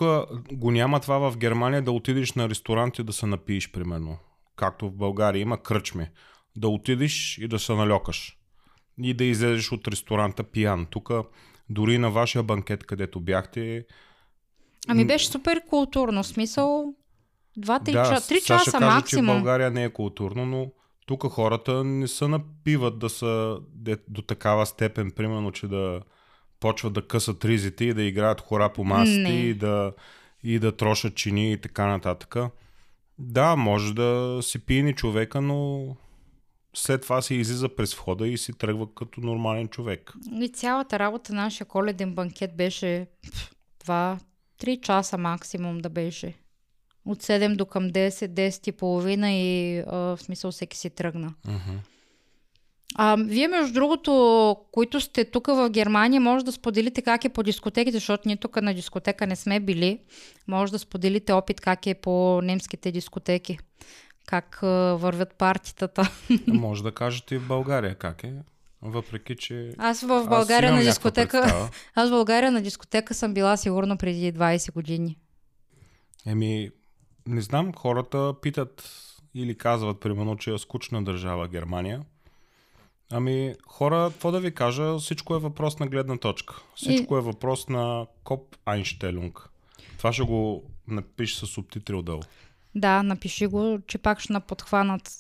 го 0.53 0.71
няма 0.71 1.00
това 1.00 1.31
в 1.31 1.38
Германия 1.38 1.81
да 1.81 1.91
отидеш 1.91 2.33
на 2.33 2.50
ресторант 2.50 3.00
и 3.00 3.03
да 3.03 3.13
се 3.13 3.25
напиеш, 3.25 3.71
примерно. 3.71 4.17
Както 4.55 4.89
в 4.89 4.95
България 4.95 5.41
има 5.41 5.63
кръчми. 5.63 6.07
Да 6.55 6.67
отидеш 6.69 7.38
и 7.38 7.47
да 7.47 7.59
се 7.59 7.71
налёкаш. 7.71 8.38
И 9.03 9.13
да 9.13 9.23
излезеш 9.23 9.71
от 9.71 9.88
ресторанта 9.88 10.43
пиян. 10.43 10.85
Тук 10.85 11.09
дори 11.69 11.97
на 11.97 12.11
вашия 12.11 12.43
банкет, 12.43 12.83
където 12.83 13.19
бяхте, 13.19 13.85
Ами 14.88 15.05
беше 15.07 15.27
супер 15.27 15.61
културно. 15.69 16.23
Смисъл, 16.23 16.93
два-три 17.57 17.91
да, 17.91 18.09
часа, 18.09 18.27
три 18.27 18.41
часа 18.41 18.71
че 18.71 18.77
в 18.77 18.79
максимум. 18.79 19.35
България 19.35 19.71
не 19.71 19.83
е 19.83 19.89
културно, 19.93 20.45
но 20.45 20.71
тук 21.05 21.24
хората 21.24 21.84
не 21.84 22.08
се 22.08 22.27
напиват 22.27 23.00
да 23.00 23.10
са 23.10 23.60
до 24.08 24.22
такава 24.22 24.65
степен, 24.65 25.12
примерно, 25.12 25.51
че 25.51 25.67
да 25.67 26.01
почват 26.60 26.93
да 26.93 27.08
късат 27.08 27.46
ризите 27.46 27.86
и 27.86 27.93
да 27.93 28.03
играят 28.03 28.41
хора 28.41 28.74
по 28.74 28.84
масите 28.84 29.22
Не. 29.22 29.39
и 29.39 29.53
да, 29.53 29.93
и 30.43 30.60
да 30.60 30.77
трошат 30.77 31.15
чини 31.15 31.53
и 31.53 31.58
така 31.58 31.86
нататък. 31.86 32.36
Да, 33.20 33.55
може 33.55 33.93
да 33.93 34.39
си 34.41 34.65
пиени 34.65 34.96
човека, 34.96 35.41
но 35.41 35.88
след 36.74 37.01
това 37.01 37.22
си 37.22 37.36
излиза 37.36 37.75
през 37.75 37.96
входа 37.96 38.27
и 38.27 38.38
си 38.38 38.53
тръгва 38.53 38.93
като 38.96 39.22
нормален 39.22 39.67
човек. 39.67 40.13
И 40.41 40.50
цялата 40.50 41.00
работа 41.00 41.34
на 41.34 41.41
нашия 41.41 41.67
коледен 41.67 42.15
банкет 42.15 42.58
беше 42.58 43.08
пф, 43.34 43.51
два, 43.84 44.20
три 44.58 44.81
часа 44.81 45.17
максимум 45.17 45.77
да 45.77 45.89
беше. 45.89 46.34
От 47.05 47.24
7 47.24 47.55
до 47.55 47.65
към 47.65 47.89
10, 47.89 48.10
10 48.27 48.67
и 48.67 48.72
половина 48.72 49.31
и 49.31 49.79
а, 49.79 49.96
в 49.96 50.17
смисъл 50.22 50.51
всеки 50.51 50.77
си 50.77 50.89
тръгна. 50.89 51.34
Мгм. 51.48 51.77
А, 52.96 53.17
вие, 53.20 53.48
между 53.48 53.74
другото, 53.74 54.58
които 54.72 55.01
сте 55.01 55.25
тук 55.25 55.48
в 55.48 55.70
Германия, 55.70 56.22
може 56.22 56.46
да 56.46 56.51
споделите 56.51 57.01
как 57.01 57.25
е 57.25 57.29
по 57.29 57.43
дискотеките, 57.43 57.98
защото 57.98 58.24
ние 58.25 58.38
тук 58.38 58.62
на 58.62 58.74
дискотека 58.74 59.27
не 59.27 59.36
сме 59.36 59.60
били. 59.60 60.00
Може 60.48 60.72
да 60.72 60.79
споделите 60.79 61.34
опит 61.34 61.62
как 61.62 61.88
е 61.88 61.93
по 61.93 62.41
немските 62.43 62.91
дискотеки. 62.91 63.60
Как 64.25 64.60
а, 64.63 64.67
вървят 65.00 65.36
партитата. 65.36 66.12
Може 66.48 66.84
да 66.84 66.91
кажете 66.91 67.36
и 67.36 67.38
в 67.38 67.48
България 67.48 67.96
как 67.96 68.24
е, 68.24 68.34
въпреки 68.81 69.36
че... 69.36 69.74
Аз 69.77 70.01
в 70.01 70.12
Аз 70.12 70.27
България 70.27 70.67
имам 70.67 70.79
на 70.79 70.86
дискотека. 70.86 71.70
Аз 71.96 72.10
в 72.10 72.12
България 72.12 72.51
на 72.51 72.62
дискотека 72.62 73.13
съм 73.13 73.34
била 73.34 73.58
сигурно 73.58 73.98
преди 73.98 74.34
20 74.34 74.74
години. 74.74 75.17
Еми, 76.25 76.72
не 77.27 77.41
знам, 77.41 77.73
хората 77.73 78.33
питат 78.41 78.91
или 79.33 79.57
казват, 79.57 79.99
примерно, 79.99 80.37
че 80.37 80.53
е 80.53 80.57
скучна 80.57 81.03
държава 81.03 81.47
Германия. 81.47 82.01
Ами, 83.11 83.55
хора, 83.67 84.09
какво 84.11 84.31
да 84.31 84.39
ви 84.39 84.53
кажа, 84.53 84.97
всичко 84.97 85.35
е 85.35 85.39
въпрос 85.39 85.79
на 85.79 85.87
гледна 85.87 86.17
точка. 86.17 86.61
Всичко 86.75 87.17
е 87.17 87.21
въпрос 87.21 87.69
на 87.69 88.07
Коп 88.23 88.55
Айнштелунг. 88.65 89.49
Това 89.97 90.13
ще 90.13 90.23
го 90.23 90.63
напиша 90.87 91.45
с 91.45 91.49
субтитри 91.49 91.95
отдолу. 91.95 92.21
Да, 92.75 93.03
напиши 93.03 93.47
го, 93.47 93.79
че 93.87 93.97
пак 93.97 94.19
ще 94.19 94.33
наподхванат 94.33 95.11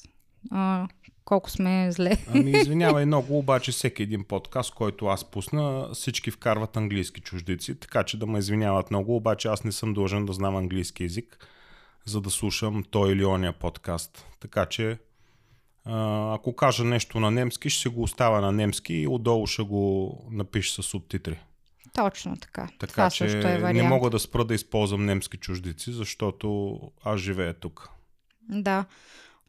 а, 0.51 0.87
колко 1.25 1.49
сме 1.49 1.91
зле. 1.91 2.17
Ами, 2.27 2.51
извинявай 2.61 3.05
много, 3.05 3.37
обаче 3.37 3.71
всеки 3.71 4.03
един 4.03 4.23
подкаст, 4.23 4.73
който 4.73 5.05
аз 5.05 5.31
пусна, 5.31 5.89
всички 5.93 6.31
вкарват 6.31 6.77
английски 6.77 7.21
чуждици, 7.21 7.79
така 7.79 8.03
че 8.03 8.19
да 8.19 8.25
ме 8.25 8.39
извиняват 8.39 8.89
много, 8.89 9.15
обаче 9.15 9.47
аз 9.47 9.63
не 9.63 9.71
съм 9.71 9.93
длъжен 9.93 10.25
да 10.25 10.33
знам 10.33 10.55
английски 10.55 11.03
язик, 11.03 11.47
за 12.05 12.21
да 12.21 12.29
слушам 12.29 12.83
той 12.91 13.11
или 13.11 13.25
ония 13.25 13.53
подкаст. 13.53 14.25
Така 14.39 14.65
че, 14.65 14.97
ако 15.85 16.55
кажа 16.55 16.83
нещо 16.83 17.19
на 17.19 17.31
немски, 17.31 17.69
ще 17.69 17.81
си 17.81 17.87
го 17.87 18.03
оставя 18.03 18.41
на 18.41 18.51
немски 18.51 18.93
и 18.93 19.07
отдолу 19.07 19.47
ще 19.47 19.63
го 19.63 20.17
напиша 20.31 20.83
с 20.83 20.85
субтитри. 20.85 21.39
Точно 21.93 22.37
така. 22.37 22.67
Така 22.79 22.91
Това 22.91 23.09
че 23.09 23.29
също 23.29 23.47
е 23.47 23.51
не 23.51 23.59
вариант. 23.59 23.89
мога 23.89 24.09
да 24.09 24.19
спра 24.19 24.45
да 24.45 24.53
използвам 24.53 25.05
немски 25.05 25.37
чуждици, 25.37 25.91
защото 25.91 26.77
аз 27.03 27.19
живея 27.19 27.53
тук. 27.53 27.89
Да. 28.49 28.85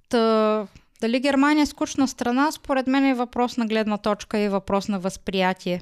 Та, 0.08 0.66
дали 1.00 1.20
Германия 1.20 1.62
е 1.62 1.66
скучна 1.66 2.08
страна, 2.08 2.52
според 2.52 2.86
мен 2.86 3.04
е 3.04 3.14
въпрос 3.14 3.56
на 3.56 3.66
гледна 3.66 3.98
точка 3.98 4.38
и 4.38 4.48
въпрос 4.48 4.88
на 4.88 5.00
възприятие. 5.00 5.80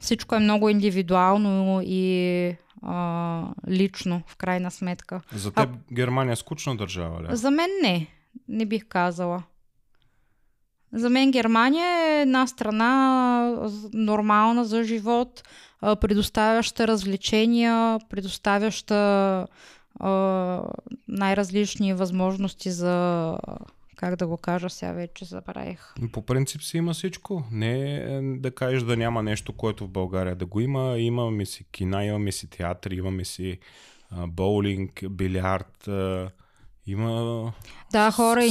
Всичко 0.00 0.34
е 0.34 0.38
много 0.38 0.68
индивидуално 0.68 1.80
и 1.84 2.56
а, 2.82 3.42
лично, 3.68 4.22
в 4.26 4.36
крайна 4.36 4.70
сметка. 4.70 5.20
За 5.34 5.50
теб 5.52 5.68
Германия 5.92 6.32
е 6.32 6.36
скучна 6.36 6.76
държава, 6.76 7.22
ли? 7.22 7.26
За 7.30 7.50
мен 7.50 7.70
не. 7.82 8.06
Не 8.48 8.66
бих 8.66 8.88
казала. 8.88 9.42
За 10.92 11.10
мен 11.10 11.30
Германия 11.30 11.86
е 11.86 12.22
една 12.22 12.46
страна 12.46 13.68
нормална 13.92 14.64
за 14.64 14.84
живот, 14.84 15.42
а, 15.80 15.96
предоставяща 15.96 16.88
развлечения, 16.88 17.98
предоставяща 18.08 18.94
а, 20.00 20.62
най-различни 21.08 21.94
възможности 21.94 22.70
за 22.70 23.36
как 23.96 24.16
да 24.16 24.26
го 24.26 24.36
кажа, 24.36 24.70
сега 24.70 24.92
вече 24.92 25.24
забравих. 25.24 25.94
По 26.12 26.22
принцип 26.22 26.62
си 26.62 26.76
има 26.76 26.94
всичко. 26.94 27.44
Не 27.50 27.96
е 27.96 28.20
да 28.22 28.50
кажеш 28.50 28.82
да 28.82 28.96
няма 28.96 29.22
нещо, 29.22 29.52
което 29.52 29.84
в 29.84 29.90
България 29.90 30.36
да 30.36 30.46
го 30.46 30.60
има. 30.60 30.98
Имаме 30.98 31.46
си 31.46 31.64
кина, 31.72 32.04
имаме 32.04 32.32
си 32.32 32.50
театър, 32.50 32.90
имаме 32.90 33.24
си 33.24 33.58
а, 34.10 34.26
боулинг, 34.26 35.04
билярд. 35.10 35.88
А, 35.88 36.30
има... 36.86 37.52
Да, 37.92 38.10
хора, 38.10 38.44
и, 38.44 38.50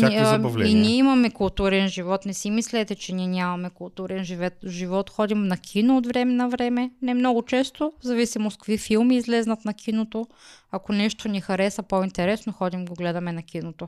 и 0.65 0.73
ние 0.73 0.95
имаме 0.95 1.29
културен 1.29 1.87
живот. 1.87 2.25
Не 2.25 2.33
си 2.33 2.51
мислете, 2.51 2.95
че 2.95 3.13
ние 3.13 3.27
нямаме 3.27 3.69
културен 3.69 4.23
живот. 4.23 4.53
живот. 4.65 5.09
Ходим 5.09 5.43
на 5.43 5.57
кино 5.57 5.97
от 5.97 6.07
време 6.07 6.33
на 6.33 6.49
време. 6.49 6.91
Не 7.01 7.13
много 7.13 7.43
често, 7.43 7.93
в 7.99 8.05
зависимост 8.05 8.57
какви 8.57 8.77
филми 8.77 9.17
излезнат 9.17 9.65
на 9.65 9.73
киното. 9.73 10.27
Ако 10.71 10.93
нещо 10.93 11.27
ни 11.27 11.41
хареса 11.41 11.83
по-интересно, 11.83 12.53
ходим 12.53 12.85
го 12.85 12.93
гледаме 12.93 13.31
на 13.31 13.43
киното. 13.43 13.87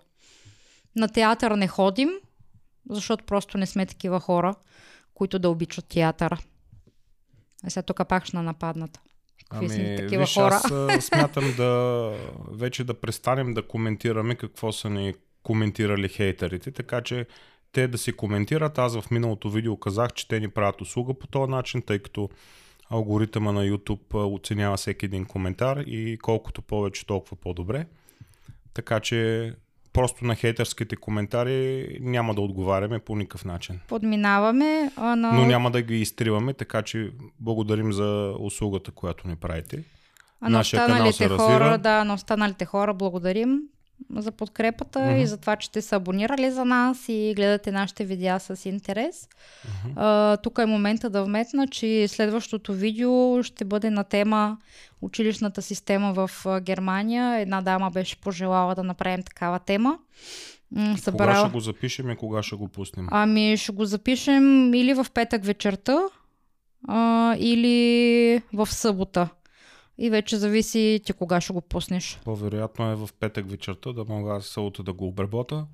На 0.98 1.08
театър 1.08 1.52
не 1.52 1.68
ходим, 1.68 2.10
защото 2.90 3.26
просто 3.26 3.58
не 3.58 3.66
сме 3.66 3.86
такива 3.86 4.20
хора, 4.20 4.56
които 5.14 5.40
да 5.40 5.50
обичат 5.50 5.86
театъра. 5.88 6.38
А 7.64 7.70
сега 7.70 7.84
тук 7.84 8.08
пак 8.10 8.26
ще 8.26 8.38
на 8.38 8.44
нападнат. 8.44 9.00
Какви 9.50 9.70
сме 9.70 9.96
такива 9.96 10.16
Ами, 10.16 10.26
виж, 10.26 10.34
хора. 10.34 10.62
аз 10.64 11.06
смятам 11.06 11.54
да 11.58 12.12
вече 12.52 12.84
да 12.84 12.94
престанем 12.94 13.54
да 13.54 13.68
коментираме 13.68 14.36
какво 14.36 14.72
са 14.72 14.90
ни 14.90 15.14
коментирали 15.44 16.10
хейтерите, 16.10 16.72
така 16.72 17.02
че 17.02 17.26
те 17.72 17.88
да 17.88 17.98
си 17.98 18.14
коментират. 18.14 18.78
Аз 18.78 19.00
в 19.00 19.12
миналото 19.12 19.50
видео 19.50 19.78
казах, 19.78 20.14
че 20.14 20.28
те 20.28 20.40
ни 20.40 20.48
правят 20.48 20.82
услуга 20.82 21.14
по 21.14 21.28
този 21.28 21.52
начин, 21.52 21.82
тъй 21.82 22.00
като 22.00 22.30
алгоритъма 22.90 23.52
на 23.52 23.64
YouTube 23.66 24.36
оценява 24.36 24.78
всеки 24.78 25.06
един 25.06 25.26
коментар 25.26 25.78
и 25.78 26.18
колкото 26.22 26.62
повече, 26.62 27.06
толкова 27.06 27.38
по-добре. 27.38 27.86
Така 28.74 29.00
че 29.00 29.54
просто 29.98 30.26
на 30.26 30.36
хейтерските 30.36 30.96
коментари 30.96 31.88
няма 32.02 32.36
да 32.36 32.42
отговаряме 32.42 33.00
по 33.00 33.16
никакъв 33.16 33.46
начин. 33.46 33.80
Подминаваме 33.88 34.92
а, 34.96 35.16
на... 35.16 35.32
Но 35.32 35.46
няма 35.46 35.72
да 35.72 35.82
ги 35.82 36.02
изтриваме, 36.02 36.54
така 36.54 36.82
че 36.82 37.12
благодарим 37.40 37.94
за 37.94 38.36
услугата, 38.40 38.92
която 38.92 39.28
ни 39.28 39.36
правите. 39.36 39.84
А 40.42 40.50
на 40.50 40.58
Нашия 40.58 40.86
канал 40.86 41.12
се 41.12 41.28
хора, 41.28 41.60
развива. 41.60 41.78
да, 41.78 42.04
на 42.04 42.14
останалите 42.14 42.66
хора 42.66 42.94
благодарим 42.94 43.60
за 44.16 44.32
подкрепата 44.32 45.00
Мгм. 45.00 45.16
и 45.16 45.28
за 45.28 45.38
това, 45.38 45.56
че 45.56 45.68
сте 45.68 45.82
се 45.82 45.96
абонирали 45.96 46.52
за 46.52 46.66
нас 46.66 47.06
и 47.08 47.34
гледате 47.36 47.72
нашите 47.72 48.06
видеа 48.06 48.40
с 48.40 48.66
интерес. 48.66 49.28
А, 49.96 50.38
тук 50.38 50.58
е 50.58 50.66
момента 50.66 51.10
да 51.10 51.24
вметна, 51.24 51.68
че 51.68 52.08
следващото 52.08 52.74
видео 52.74 53.44
ще 53.44 53.66
бъде 53.66 53.90
на 53.90 54.04
тема 54.04 54.58
училищната 55.02 55.62
система 55.62 56.14
в 56.14 56.32
Германия. 56.62 57.40
Една 57.40 57.62
дама 57.62 57.92
беше 57.92 58.22
пожелала 58.22 58.76
да 58.76 58.84
направим 58.84 59.24
такава 59.24 59.60
тема. 59.60 59.98
М, 60.72 60.86
Кога 60.86 60.98
Събрала... 60.98 61.36
ще 61.36 61.50
го 61.50 61.60
запишем 61.60 62.10
и 62.10 62.16
кога 62.16 62.44
ще 62.44 62.56
го 62.56 62.68
пуснем? 62.68 63.08
Ами 63.12 63.58
ще 63.58 63.72
го 63.72 63.86
запишем 63.86 64.74
или 64.74 64.94
в 64.94 65.08
петък 65.14 65.44
вечерта, 65.46 65.98
а, 66.88 67.36
или 67.40 68.42
в 68.54 68.68
събота. 68.68 69.30
И 69.98 70.10
вече 70.10 70.38
зависи 70.38 71.02
ти 71.06 71.14
кога 71.14 71.42
ще 71.42 71.54
го 71.54 71.62
пуснеш. 71.62 72.20
По-вероятно 72.26 72.92
е 72.92 72.96
в 72.96 73.10
петък 73.20 73.50
вечерта 73.50 73.94
да 73.94 74.06
мога 74.06 74.34
аз 74.34 74.46
да 74.84 74.94
го 74.94 75.08
обработа 75.08 75.66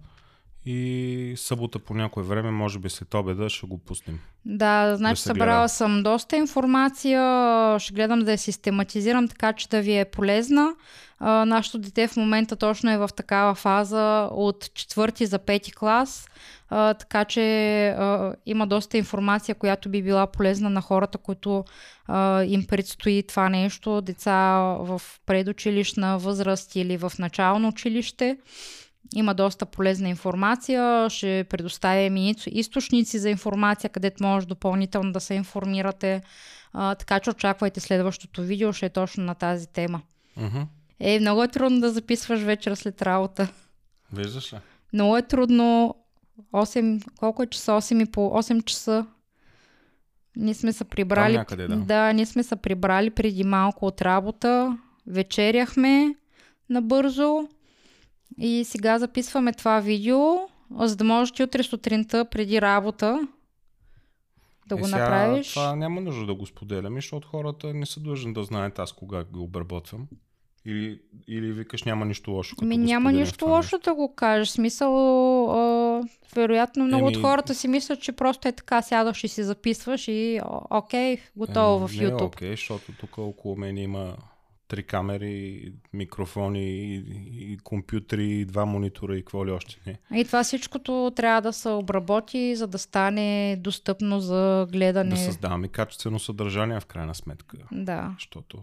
И 0.66 1.34
събота 1.38 1.80
по 1.80 1.94
някое 1.94 2.24
време, 2.24 2.52
може 2.52 2.80
би 2.80 2.90
след 2.90 3.14
обеда, 3.14 3.50
ще 3.50 3.68
го 3.68 3.78
пуснем. 3.78 4.20
Да, 4.46 4.96
значи 4.98 5.22
се 5.22 5.28
събрала 5.28 5.70
съм 5.70 6.04
доста 6.04 6.38
информация, 6.38 7.80
ще 7.80 7.94
гледам 7.94 8.20
да 8.20 8.32
я 8.32 8.38
систематизирам 8.38 9.28
така, 9.28 9.54
че 9.54 9.70
да 9.70 9.82
ви 9.82 9.98
е 10.00 10.06
полезна. 10.06 10.76
А, 11.20 11.46
нашето 11.46 11.80
дете 11.80 12.08
в 12.08 12.16
момента 12.16 12.56
точно 12.56 12.92
е 12.92 12.98
в 12.98 13.10
такава 13.16 13.56
фаза 13.56 14.30
от 14.32 14.74
четвърти 14.74 15.26
за 15.26 15.40
пети 15.40 15.72
клас, 15.72 16.28
а, 16.70 16.94
така 16.94 17.26
че 17.26 17.88
а, 17.88 18.36
има 18.46 18.68
доста 18.68 18.98
информация, 18.98 19.56
която 19.56 19.90
би 19.90 20.04
била 20.04 20.28
полезна 20.28 20.70
на 20.70 20.82
хората, 20.82 21.18
които 21.18 21.64
а, 22.08 22.44
им 22.44 22.66
предстои 22.68 23.24
това 23.24 23.50
нещо, 23.50 24.02
деца 24.02 24.58
в 24.80 25.02
предучилищна 25.26 26.20
възраст 26.20 26.76
или 26.76 26.98
в 26.98 27.12
начално 27.20 27.68
училище. 27.68 28.38
Има 29.16 29.34
доста 29.34 29.66
полезна 29.66 30.10
информация. 30.10 31.10
Ще 31.10 31.46
предоставим 31.50 32.18
и 32.18 32.36
източници 32.48 33.20
за 33.20 33.30
информация, 33.30 33.90
където 33.90 34.24
може 34.24 34.48
допълнително 34.48 35.12
да 35.12 35.20
се 35.20 35.34
информирате. 35.34 36.22
А, 36.74 36.96
така 36.96 37.20
че 37.20 37.30
очаквайте 37.30 37.80
следващото 37.80 38.42
видео, 38.42 38.74
ще 38.74 38.86
е 38.86 38.90
точно 38.90 39.24
на 39.24 39.36
тази 39.36 39.68
тема. 39.68 40.02
Мгм. 40.38 40.62
Е, 41.00 41.20
много 41.20 41.44
е 41.44 41.48
трудно 41.48 41.80
да 41.80 41.92
записваш 41.92 42.42
вечер 42.42 42.76
след 42.76 43.02
работа. 43.02 43.48
Виждаш 44.14 44.54
ли? 44.54 44.58
Много 44.94 45.18
е 45.18 45.22
трудно. 45.22 45.96
8, 46.54 47.04
колко 47.18 47.44
е 47.44 47.48
часа? 47.48 47.72
8 47.72 48.04
и 48.04 48.12
по 48.12 48.22
8 48.22 48.64
часа. 48.64 49.06
Ние 50.36 50.54
сме 50.54 50.74
се 50.74 50.84
прибрали. 50.84 51.38
някъде, 51.38 51.68
да. 51.68 51.76
да, 51.76 52.14
ние 52.14 52.26
сме 52.26 52.44
се 52.44 52.56
прибрали 52.56 53.10
преди 53.10 53.44
малко 53.44 53.86
от 53.86 54.02
работа. 54.02 54.78
Вечеряхме 55.08 56.16
набързо. 56.70 57.48
И 58.38 58.64
сега 58.64 59.00
записваме 59.00 59.54
това 59.54 59.80
видео, 59.80 60.20
за 60.72 60.96
да 60.96 61.04
можеш 61.04 61.32
ти 61.32 61.44
утре 61.44 61.64
сутринта 61.64 62.26
преди 62.26 62.62
работа 62.62 63.28
да 64.68 64.76
Е, 64.76 64.80
го 64.80 64.86
сега 64.86 64.98
направиш. 65.00 65.50
Това 65.50 65.76
няма 65.76 66.02
нужда 66.02 66.26
да 66.26 66.34
го 66.34 66.46
споделяме, 66.46 66.98
защото 66.98 67.28
хората 67.28 67.74
не 67.74 67.86
са 67.86 68.00
длъжни 68.00 68.34
да 68.34 68.44
знаят 68.44 68.80
аз 68.80 68.92
кога 68.92 69.24
го 69.24 69.44
обработвам. 69.44 70.08
Или, 70.66 71.00
или 71.28 71.52
викаш 71.52 71.84
няма 71.84 72.06
нищо 72.06 72.32
лошо. 72.32 72.56
Като 72.56 72.66
Ми 72.66 72.78
няма 72.78 73.12
нищо 73.12 73.46
лошо 73.46 73.80
да 73.80 73.94
го 73.94 74.16
кажеш. 74.16 74.50
Смисъл, 74.50 74.92
а, 75.52 76.04
вероятно 76.36 76.86
много 76.86 77.08
Еми- 77.08 77.18
от 77.18 77.22
хората 77.22 77.56
си 77.56 77.68
мислят, 77.68 78.02
че 78.02 78.12
просто 78.12 78.48
е 78.48 78.52
така, 78.52 78.82
сядаш 78.82 79.24
и 79.24 79.28
си 79.28 79.44
записваш 79.44 80.08
и 80.08 80.40
окей, 80.70 81.18
готово 81.36 81.86
Е, 81.86 81.88
в 81.88 81.92
не 81.92 82.04
е 82.04 82.08
YouTube. 82.08 82.22
окей, 82.26 82.50
защото 82.50 82.92
тук 82.92 83.18
около 83.18 83.56
мен 83.56 83.78
има 83.78 84.16
три 84.74 84.84
камери, 84.84 85.64
микрофони 85.94 86.64
и, 86.64 86.96
и 87.44 87.58
компютри, 87.58 88.26
и 88.26 88.46
два 88.46 88.66
монитора 88.66 89.18
и 89.18 89.22
какво 89.22 89.46
ли 89.46 89.52
още 89.52 89.78
не. 89.86 90.20
И 90.22 90.26
това 90.26 90.44
всичкото 90.44 91.12
трябва 91.16 91.42
да 91.42 91.54
се 91.54 91.70
обработи, 91.70 92.56
за 92.56 92.68
да 92.68 92.78
стане 92.78 93.58
достъпно 93.60 94.20
за 94.20 94.68
гледане. 94.72 95.10
Да 95.10 95.18
създаваме 95.18 95.68
качествено 95.68 96.20
съдържание 96.20 96.80
в 96.80 96.86
крайна 96.86 97.16
сметка. 97.16 97.58
Да. 97.72 98.12
Защото 98.14 98.58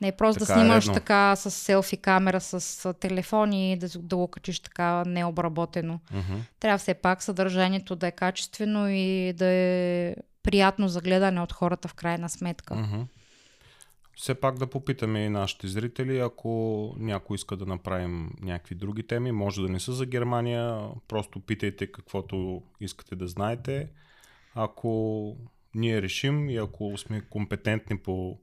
Не 0.00 0.12
просто 0.12 0.40
Така 0.40 0.54
да 0.54 0.60
е 0.60 0.62
снимаш 0.62 0.84
редно. 0.84 0.94
така 0.94 1.36
с 1.36 1.50
селфи 1.50 1.96
камера, 1.96 2.40
с 2.40 2.54
а, 2.84 2.92
телефон 2.94 3.52
и 3.52 3.76
да, 3.78 3.88
да 3.88 4.16
го 4.16 4.28
качиш 4.28 4.60
така 4.60 5.04
необработено. 5.04 6.00
мгм, 6.12 6.40
Трябва 6.60 6.78
все 6.78 6.94
пак 6.94 7.22
съдържанието 7.22 7.96
да 7.96 8.06
е 8.06 8.12
качествено 8.12 8.88
и 8.88 9.32
да 9.32 9.46
е 9.46 10.16
приятно 10.42 10.88
за 10.88 11.00
гледане 11.00 11.40
от 11.40 11.52
хората 11.52 11.88
в 11.88 11.94
крайна 11.94 12.28
сметка. 12.28 12.74
мгм. 12.74 13.00
Все 14.18 14.34
пак 14.34 14.58
да 14.58 14.66
попитаме 14.66 15.24
и 15.24 15.28
нашите 15.28 15.68
зрители, 15.68 16.18
ако 16.18 16.94
някой 16.98 17.34
иска 17.34 17.56
да 17.56 17.66
направим 17.66 18.30
някакви 18.40 18.74
други 18.74 19.02
теми, 19.02 19.32
може 19.32 19.62
да 19.62 19.68
не 19.68 19.80
са 19.80 19.92
за 19.92 20.06
Германия, 20.06 20.88
просто 21.08 21.40
питайте 21.40 21.92
каквото 21.92 22.62
искате 22.80 23.16
да 23.16 23.26
знаете. 23.26 23.88
Ако 24.54 25.36
ние 25.74 26.02
решим 26.02 26.50
и 26.50 26.56
ако 26.56 26.98
сме 26.98 27.20
компетентни 27.20 27.98
по, 27.98 28.38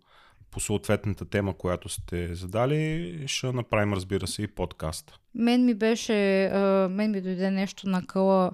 по 0.56 0.62
съответната 0.62 1.26
тема, 1.26 1.54
която 1.54 1.90
сте 1.90 2.36
задали, 2.36 3.24
ще 3.28 3.52
направим, 3.52 3.94
разбира 3.94 4.28
се, 4.28 4.42
и 4.42 4.48
подкаст. 4.48 5.20
Мен 5.34 5.66
ми 5.66 5.74
беше, 5.74 6.14
мен 6.90 7.12
ми 7.12 7.22
дойде 7.22 7.52
нещо 7.52 7.90
на 7.90 8.06
къла. 8.06 8.52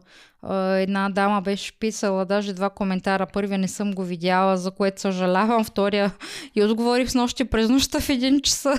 Една 0.77 1.09
дама 1.09 1.41
беше 1.41 1.79
писала 1.79 2.25
даже 2.25 2.53
два 2.53 2.69
коментара. 2.69 3.27
Първия 3.33 3.57
не 3.57 3.67
съм 3.67 3.93
го 3.93 4.03
видяла, 4.03 4.57
за 4.57 4.71
което 4.71 5.01
съжалявам. 5.01 5.63
Втория 5.63 6.13
и 6.55 6.63
отговорих 6.63 7.09
с 7.09 7.15
нощи 7.15 7.45
през 7.45 7.69
нощта 7.69 7.99
в 7.99 8.09
един 8.09 8.41
часа. 8.41 8.73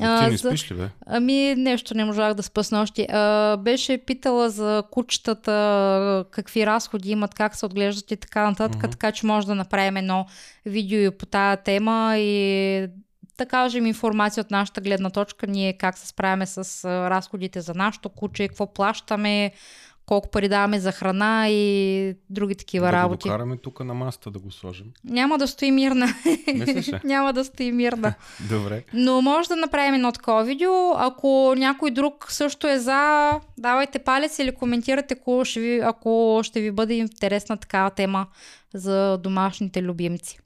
А, 0.00 0.24
ти 0.24 0.30
не 0.30 0.38
спиш 0.38 0.70
ли, 0.70 0.74
бе? 0.74 0.88
Ами 1.06 1.54
нещо 1.56 1.94
не 1.94 2.04
можах 2.04 2.34
да 2.34 2.42
спа 2.42 2.64
с 2.64 2.70
нощи. 2.70 3.06
А, 3.10 3.56
беше 3.56 3.98
питала 3.98 4.50
за 4.50 4.82
кучетата, 4.90 6.24
какви 6.30 6.66
разходи 6.66 7.10
имат, 7.10 7.34
как 7.34 7.56
се 7.56 7.66
отглеждат 7.66 8.10
и 8.10 8.16
така 8.16 8.50
нататък, 8.50 8.82
Мгм. 8.82 8.90
така 8.90 9.12
че 9.12 9.26
може 9.26 9.46
да 9.46 9.54
направим 9.54 9.96
едно 9.96 10.26
видео 10.66 11.12
по 11.12 11.26
тая 11.26 11.56
тема 11.56 12.14
и 12.18 12.88
да 13.38 13.46
кажем 13.46 13.86
информация 13.86 14.40
от 14.40 14.50
нашата 14.50 14.80
гледна 14.80 15.10
точка, 15.10 15.46
ние 15.46 15.72
как 15.72 15.98
се 15.98 16.06
справяме 16.06 16.46
с 16.46 16.84
разходите 16.88 17.60
за 17.60 17.74
нашето 17.74 18.08
куче, 18.08 18.48
какво 18.48 18.72
плащаме, 18.74 19.52
колко 20.10 20.30
пари 20.30 20.48
даваме 20.48 20.80
за 20.80 20.92
храна 20.92 21.48
и 21.48 22.14
други 22.30 22.54
такива 22.54 22.86
да 22.86 22.92
работи. 22.92 23.28
го 23.28 23.28
докараме 23.28 23.56
тук 23.56 23.80
на 23.84 23.94
масата 23.94 24.30
да 24.30 24.38
го 24.38 24.50
сложим. 24.50 24.86
Няма 25.04 25.38
да 25.38 25.48
стои 25.48 25.70
мирна. 25.70 26.06
Няма 27.04 27.32
да 27.32 27.44
стои 27.44 27.72
мирна. 27.72 28.14
Добре. 28.48 28.84
Но 28.94 29.22
може 29.22 29.48
да 29.48 29.56
направим 29.56 29.94
едно 29.94 30.12
такова 30.12 30.44
видео. 30.44 30.92
Ако 30.96 31.54
някой 31.56 31.90
друг 31.90 32.26
също 32.28 32.68
е 32.68 32.78
за, 32.78 33.30
давайте 33.58 33.98
палец 33.98 34.38
или 34.38 34.54
коментирате, 34.54 35.16
ако 35.20 35.44
ще 35.44 35.60
ви, 35.60 35.80
ако 35.84 36.40
ще 36.44 36.60
ви 36.60 36.70
бъде 36.70 36.94
интересна 36.94 37.56
такава 37.56 37.90
тема 37.90 38.26
за 38.74 39.18
домашните 39.18 39.82
любимци. 39.82 40.38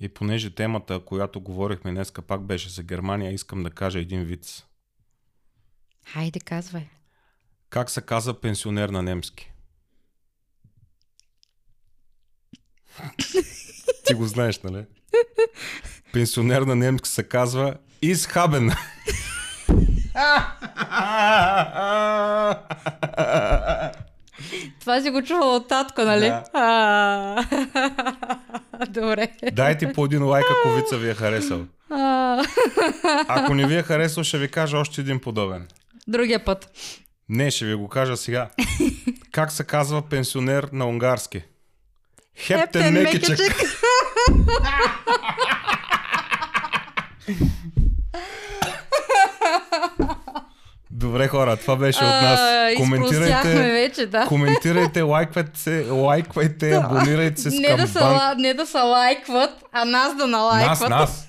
И 0.00 0.08
понеже 0.08 0.54
темата, 0.54 1.00
която 1.00 1.40
говорихме 1.40 1.90
днеска, 1.90 2.22
пак 2.22 2.42
беше 2.42 2.68
за 2.68 2.82
Германия, 2.82 3.32
искам 3.32 3.62
да 3.62 3.70
кажа 3.70 3.98
един 4.00 4.24
виц. 4.24 4.64
Хайде, 6.06 6.40
казвай. 6.40 6.88
Как 7.74 7.90
се 7.90 8.00
казва 8.00 8.40
пенсионер 8.40 8.88
на 8.88 9.02
немски? 9.02 9.52
Ти 14.06 14.14
го 14.14 14.26
знаеш, 14.26 14.62
нали? 14.62 14.84
Пенсионер 16.12 16.62
на 16.62 16.76
немски 16.76 17.08
се 17.08 17.22
казва 17.22 17.74
Изхабен. 18.02 18.70
Това 24.80 25.00
си 25.02 25.10
го 25.10 25.22
чувала 25.22 25.56
от 25.56 25.68
татко, 25.68 26.02
нали? 26.02 26.26
Да. 26.26 26.44
А, 26.52 27.44
Добре. 28.88 29.28
Дайте 29.52 29.92
по 29.92 30.04
един 30.04 30.24
лайк, 30.24 30.46
ако 30.50 30.74
вица 30.74 30.98
ви 30.98 31.10
е 31.10 31.14
харесал. 31.14 31.66
А, 31.90 32.44
Ако 33.28 33.54
не 33.54 33.66
ви 33.66 33.76
е 33.76 33.82
харесал, 33.82 34.24
ще 34.24 34.38
ви 34.38 34.48
кажа 34.48 34.78
още 34.78 35.00
един 35.00 35.20
подобен. 35.20 35.68
Другия 36.08 36.44
път. 36.44 36.70
Не, 37.28 37.50
ще 37.50 37.64
ви 37.64 37.74
го 37.74 37.88
кажа 37.88 38.16
сега. 38.16 38.48
Как 39.32 39.52
се 39.52 39.64
казва 39.64 40.02
пенсионер 40.02 40.68
на 40.72 40.86
унгарски? 40.86 41.42
Хептен 42.36 42.92
Мекичек. 42.92 43.38
Добре 50.90 51.28
хора, 51.28 51.56
това 51.56 51.76
беше 51.76 51.98
от 51.98 52.10
нас. 52.10 52.40
А, 52.40 52.74
Коментирайте, 52.76 53.72
вече, 53.72 54.06
да. 54.06 54.26
коментирайте, 54.26 55.02
лайквайте 55.02 55.60
се, 55.60 55.90
лайквайте, 55.90 56.72
абонирайте 56.72 57.40
се 57.40 57.50
с 57.50 57.54
Не 57.60 57.76
да, 57.76 57.86
са, 57.86 58.34
не 58.38 58.54
да 58.54 58.66
са 58.66 58.78
лайкват, 58.78 59.50
а 59.72 59.84
нас 59.84 60.16
да 60.16 60.26
налайкват. 60.26 60.90
Нас, 60.90 60.90
нас. 60.90 61.28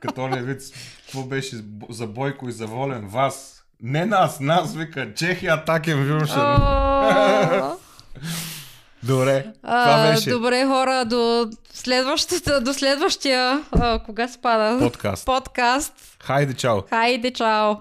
Като 0.00 0.28
ли 0.28 0.40
вид, 0.40 0.60
какво 1.04 1.22
беше 1.22 1.56
за 1.90 2.06
Бойко 2.06 2.48
и 2.48 2.52
за 2.52 2.66
Волен? 2.66 3.08
Вас. 3.08 3.55
Не 3.82 4.06
нас, 4.06 4.40
нас, 4.40 4.74
вика. 4.74 5.14
Чехия 5.14 5.54
атакен 5.54 6.04
Вюршен. 6.04 6.38
О, 6.38 7.72
Добре, 9.02 9.46
това 9.62 10.10
беше 10.10 10.30
Добре, 10.30 10.64
хора, 10.66 11.04
до, 11.04 11.50
следващата, 11.72 12.60
до 12.60 12.74
следващия. 12.74 13.64
А, 13.72 13.98
кога 13.98 14.28
спада? 14.28 14.78
подкаст. 14.78 15.26
Подкаст. 15.26 15.92
Хайде, 16.22 16.54
чао. 16.54 16.82
Хайде, 16.90 17.32
чао. 17.32 17.74